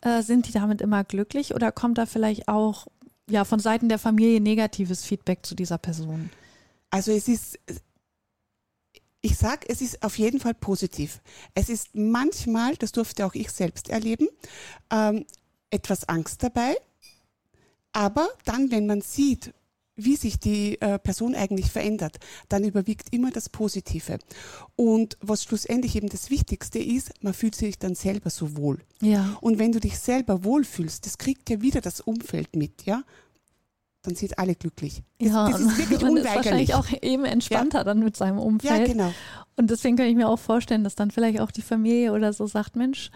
äh, 0.00 0.22
sind 0.22 0.48
die 0.48 0.52
damit 0.52 0.80
immer 0.80 1.04
glücklich 1.04 1.54
oder 1.54 1.72
kommt 1.72 1.98
da 1.98 2.06
vielleicht 2.06 2.48
auch 2.48 2.86
ja, 3.30 3.44
von 3.44 3.60
Seiten 3.60 3.88
der 3.88 3.98
Familie 3.98 4.40
negatives 4.40 5.04
Feedback 5.04 5.44
zu 5.44 5.54
dieser 5.54 5.78
Person? 5.78 6.30
Also 6.90 7.12
es 7.12 7.28
ist, 7.28 7.58
ich 9.20 9.36
sage, 9.36 9.66
es 9.68 9.80
ist 9.80 10.02
auf 10.02 10.18
jeden 10.18 10.40
Fall 10.40 10.54
positiv. 10.54 11.20
Es 11.54 11.68
ist 11.68 11.94
manchmal, 11.94 12.76
das 12.76 12.92
durfte 12.92 13.26
auch 13.26 13.34
ich 13.34 13.50
selbst 13.50 13.88
erleben, 13.88 14.28
ähm, 14.90 15.26
etwas 15.70 16.08
Angst 16.08 16.42
dabei, 16.42 16.76
aber 17.98 18.28
dann, 18.44 18.70
wenn 18.70 18.86
man 18.86 19.00
sieht, 19.00 19.52
wie 19.96 20.14
sich 20.14 20.38
die 20.38 20.80
äh, 20.80 21.00
Person 21.00 21.34
eigentlich 21.34 21.72
verändert, 21.72 22.18
dann 22.48 22.62
überwiegt 22.62 23.12
immer 23.12 23.32
das 23.32 23.48
Positive. 23.48 24.18
Und 24.76 25.18
was 25.20 25.42
schlussendlich 25.42 25.96
eben 25.96 26.08
das 26.08 26.30
Wichtigste 26.30 26.78
ist, 26.78 27.10
man 27.22 27.34
fühlt 27.34 27.56
sich 27.56 27.76
dann 27.76 27.96
selber 27.96 28.30
so 28.30 28.56
wohl. 28.56 28.78
Ja. 29.02 29.36
Und 29.40 29.58
wenn 29.58 29.72
du 29.72 29.80
dich 29.80 29.98
selber 29.98 30.44
wohlfühlst, 30.44 31.04
das 31.06 31.18
kriegt 31.18 31.50
ja 31.50 31.60
wieder 31.60 31.80
das 31.80 32.00
Umfeld 32.00 32.54
mit, 32.54 32.84
ja. 32.84 33.02
Dann 34.02 34.14
sind 34.14 34.38
alle 34.38 34.54
glücklich. 34.54 35.02
Das, 35.18 35.30
ja, 35.30 35.50
das 35.50 35.60
ist 35.60 35.78
wirklich 35.78 36.00
man 36.02 36.16
ist 36.18 36.26
wahrscheinlich 36.26 36.74
auch 36.74 36.86
eben 37.02 37.24
entspannter 37.24 37.78
ja. 37.78 37.84
dann 37.84 37.98
mit 37.98 38.16
seinem 38.16 38.38
Umfeld. 38.38 38.86
Ja, 38.86 38.86
genau. 38.86 39.12
Und 39.56 39.70
deswegen 39.70 39.96
kann 39.96 40.06
ich 40.06 40.14
mir 40.14 40.28
auch 40.28 40.38
vorstellen, 40.38 40.84
dass 40.84 40.94
dann 40.94 41.10
vielleicht 41.10 41.40
auch 41.40 41.50
die 41.50 41.62
Familie 41.62 42.12
oder 42.12 42.32
so 42.32 42.46
sagt, 42.46 42.76
Mensch, 42.76 43.10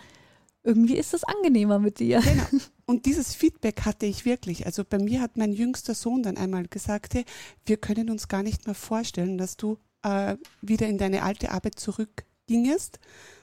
irgendwie 0.65 0.97
ist 0.97 1.15
es 1.15 1.25
angenehmer 1.25 1.79
mit 1.79 1.99
dir. 1.99 2.21
Genau. 2.21 2.45
Und 2.87 3.07
dieses 3.07 3.35
Feedback 3.35 3.83
hatte 3.85 4.07
ich 4.07 4.25
wirklich. 4.25 4.67
Also 4.67 4.85
bei 4.85 4.99
mir 4.99 5.21
hat 5.21 5.37
mein 5.37 5.53
jüngster 5.53 5.95
Sohn 5.95 6.23
dann 6.23 6.37
einmal 6.37 6.67
gesagt, 6.69 7.15
hey, 7.15 7.25
wir 7.65 7.77
können 7.77 8.11
uns 8.11 8.29
gar 8.29 8.43
nicht 8.43 8.67
mehr 8.67 8.75
vorstellen, 8.75 9.39
dass 9.39 9.57
du 9.57 9.79
äh, 10.03 10.37
wieder 10.61 10.87
in 10.89 10.99
deine 10.99 11.23
alte 11.23 11.51
Arbeit 11.51 11.79
zurückgingest. 11.79 12.99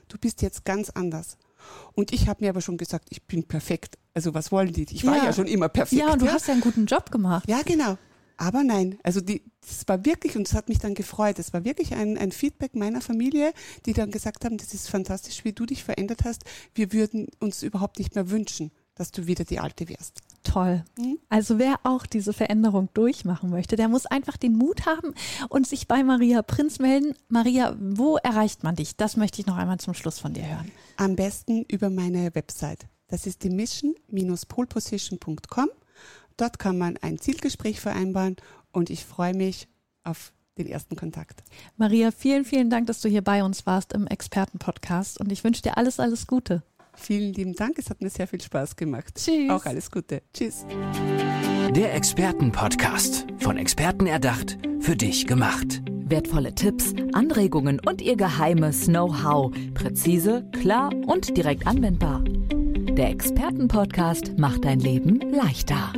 Du 0.07 0.17
bist 0.17 0.41
jetzt 0.41 0.65
ganz 0.65 0.89
anders. 0.89 1.37
Und 1.93 2.13
ich 2.13 2.27
habe 2.27 2.43
mir 2.43 2.49
aber 2.49 2.61
schon 2.61 2.77
gesagt, 2.77 3.07
ich 3.09 3.23
bin 3.23 3.43
perfekt. 3.43 3.97
Also 4.13 4.33
was 4.33 4.51
wollen 4.51 4.71
die? 4.71 4.85
Ich 4.91 5.05
war 5.05 5.17
ja, 5.17 5.25
ja 5.25 5.33
schon 5.33 5.47
immer 5.47 5.69
perfekt. 5.69 6.01
Ja, 6.01 6.13
und 6.13 6.21
du 6.21 6.25
ja? 6.25 6.33
hast 6.33 6.47
ja 6.47 6.53
einen 6.53 6.61
guten 6.61 6.85
Job 6.85 7.11
gemacht. 7.11 7.47
Ja, 7.49 7.61
genau. 7.63 7.97
Aber 8.37 8.63
nein, 8.63 8.97
also 9.03 9.19
die, 9.19 9.43
das 9.61 9.87
war 9.87 10.05
wirklich, 10.05 10.35
und 10.35 10.47
es 10.47 10.53
hat 10.53 10.69
mich 10.69 10.79
dann 10.79 10.93
gefreut, 10.93 11.39
es 11.39 11.53
war 11.53 11.65
wirklich 11.65 11.93
ein, 11.93 12.17
ein 12.17 12.31
Feedback 12.31 12.75
meiner 12.75 13.01
Familie, 13.01 13.53
die 13.85 13.93
dann 13.93 14.11
gesagt 14.11 14.45
haben, 14.45 14.57
das 14.57 14.73
ist 14.73 14.89
fantastisch, 14.89 15.43
wie 15.43 15.53
du 15.53 15.65
dich 15.65 15.83
verändert 15.83 16.23
hast. 16.23 16.43
Wir 16.73 16.93
würden 16.93 17.27
uns 17.39 17.63
überhaupt 17.63 17.99
nicht 17.99 18.15
mehr 18.15 18.29
wünschen, 18.29 18.71
dass 18.95 19.11
du 19.11 19.27
wieder 19.27 19.45
die 19.45 19.59
Alte 19.59 19.87
wirst. 19.87 20.19
Toll. 20.43 20.83
Mhm. 20.97 21.19
Also 21.29 21.59
wer 21.59 21.79
auch 21.83 22.05
diese 22.05 22.33
Veränderung 22.33 22.89
durchmachen 22.93 23.49
möchte, 23.49 23.77
der 23.77 23.87
muss 23.87 24.05
einfach 24.05 24.37
den 24.37 24.57
Mut 24.57 24.85
haben 24.85 25.13
und 25.47 25.65
sich 25.67 25.87
bei 25.87 26.03
Maria 26.03 26.41
Prinz 26.41 26.79
melden. 26.79 27.13
Maria, 27.27 27.77
wo 27.79 28.17
erreicht 28.17 28.63
man 28.63 28.75
dich? 28.75 28.97
Das 28.97 29.15
möchte 29.15 29.39
ich 29.41 29.47
noch 29.47 29.57
einmal 29.57 29.79
zum 29.79 29.93
Schluss 29.93 30.19
von 30.19 30.33
dir 30.33 30.47
hören. 30.47 30.69
Am 30.97 31.15
besten 31.15 31.63
über 31.63 31.89
meine 31.89 32.35
Website. 32.35 32.87
Das 33.07 33.25
ist 33.25 33.43
die 33.43 33.49
mission-poleposition.com. 33.49 35.69
Dort 36.37 36.59
kann 36.59 36.77
man 36.77 36.95
ein 36.97 37.17
Zielgespräch 37.19 37.79
vereinbaren 37.81 38.37
und 38.71 38.89
ich 38.89 39.05
freue 39.05 39.33
mich 39.33 39.67
auf 40.03 40.33
den 40.57 40.67
ersten 40.67 40.95
Kontakt. 40.95 41.43
Maria, 41.77 42.11
vielen, 42.11 42.45
vielen 42.45 42.69
Dank, 42.69 42.87
dass 42.87 43.01
du 43.01 43.09
hier 43.09 43.23
bei 43.23 43.43
uns 43.43 43.65
warst 43.65 43.93
im 43.93 44.07
Expertenpodcast 44.07 45.19
und 45.19 45.31
ich 45.31 45.43
wünsche 45.43 45.61
dir 45.61 45.77
alles, 45.77 45.99
alles 45.99 46.27
Gute. 46.27 46.63
Vielen 46.95 47.33
lieben 47.33 47.53
Dank, 47.53 47.77
es 47.77 47.89
hat 47.89 48.01
mir 48.01 48.09
sehr 48.09 48.27
viel 48.27 48.41
Spaß 48.41 48.75
gemacht. 48.75 49.15
Tschüss. 49.15 49.49
Auch 49.49 49.65
alles 49.65 49.89
Gute. 49.89 50.21
Tschüss. 50.33 50.65
Der 51.75 51.93
Expertenpodcast, 51.93 53.25
von 53.37 53.57
Experten 53.57 54.05
erdacht, 54.05 54.57
für 54.81 54.95
dich 54.95 55.25
gemacht. 55.27 55.81
Wertvolle 55.85 56.55
Tipps, 56.55 56.93
Anregungen 57.13 57.79
und 57.79 58.01
ihr 58.01 58.17
geheimes 58.17 58.87
Know-how. 58.87 59.53
Präzise, 59.75 60.49
klar 60.59 60.91
und 61.05 61.37
direkt 61.37 61.67
anwendbar. 61.67 62.23
Der 62.23 63.11
Expertenpodcast 63.11 64.37
macht 64.37 64.65
dein 64.65 64.79
Leben 64.79 65.21
leichter. 65.31 65.93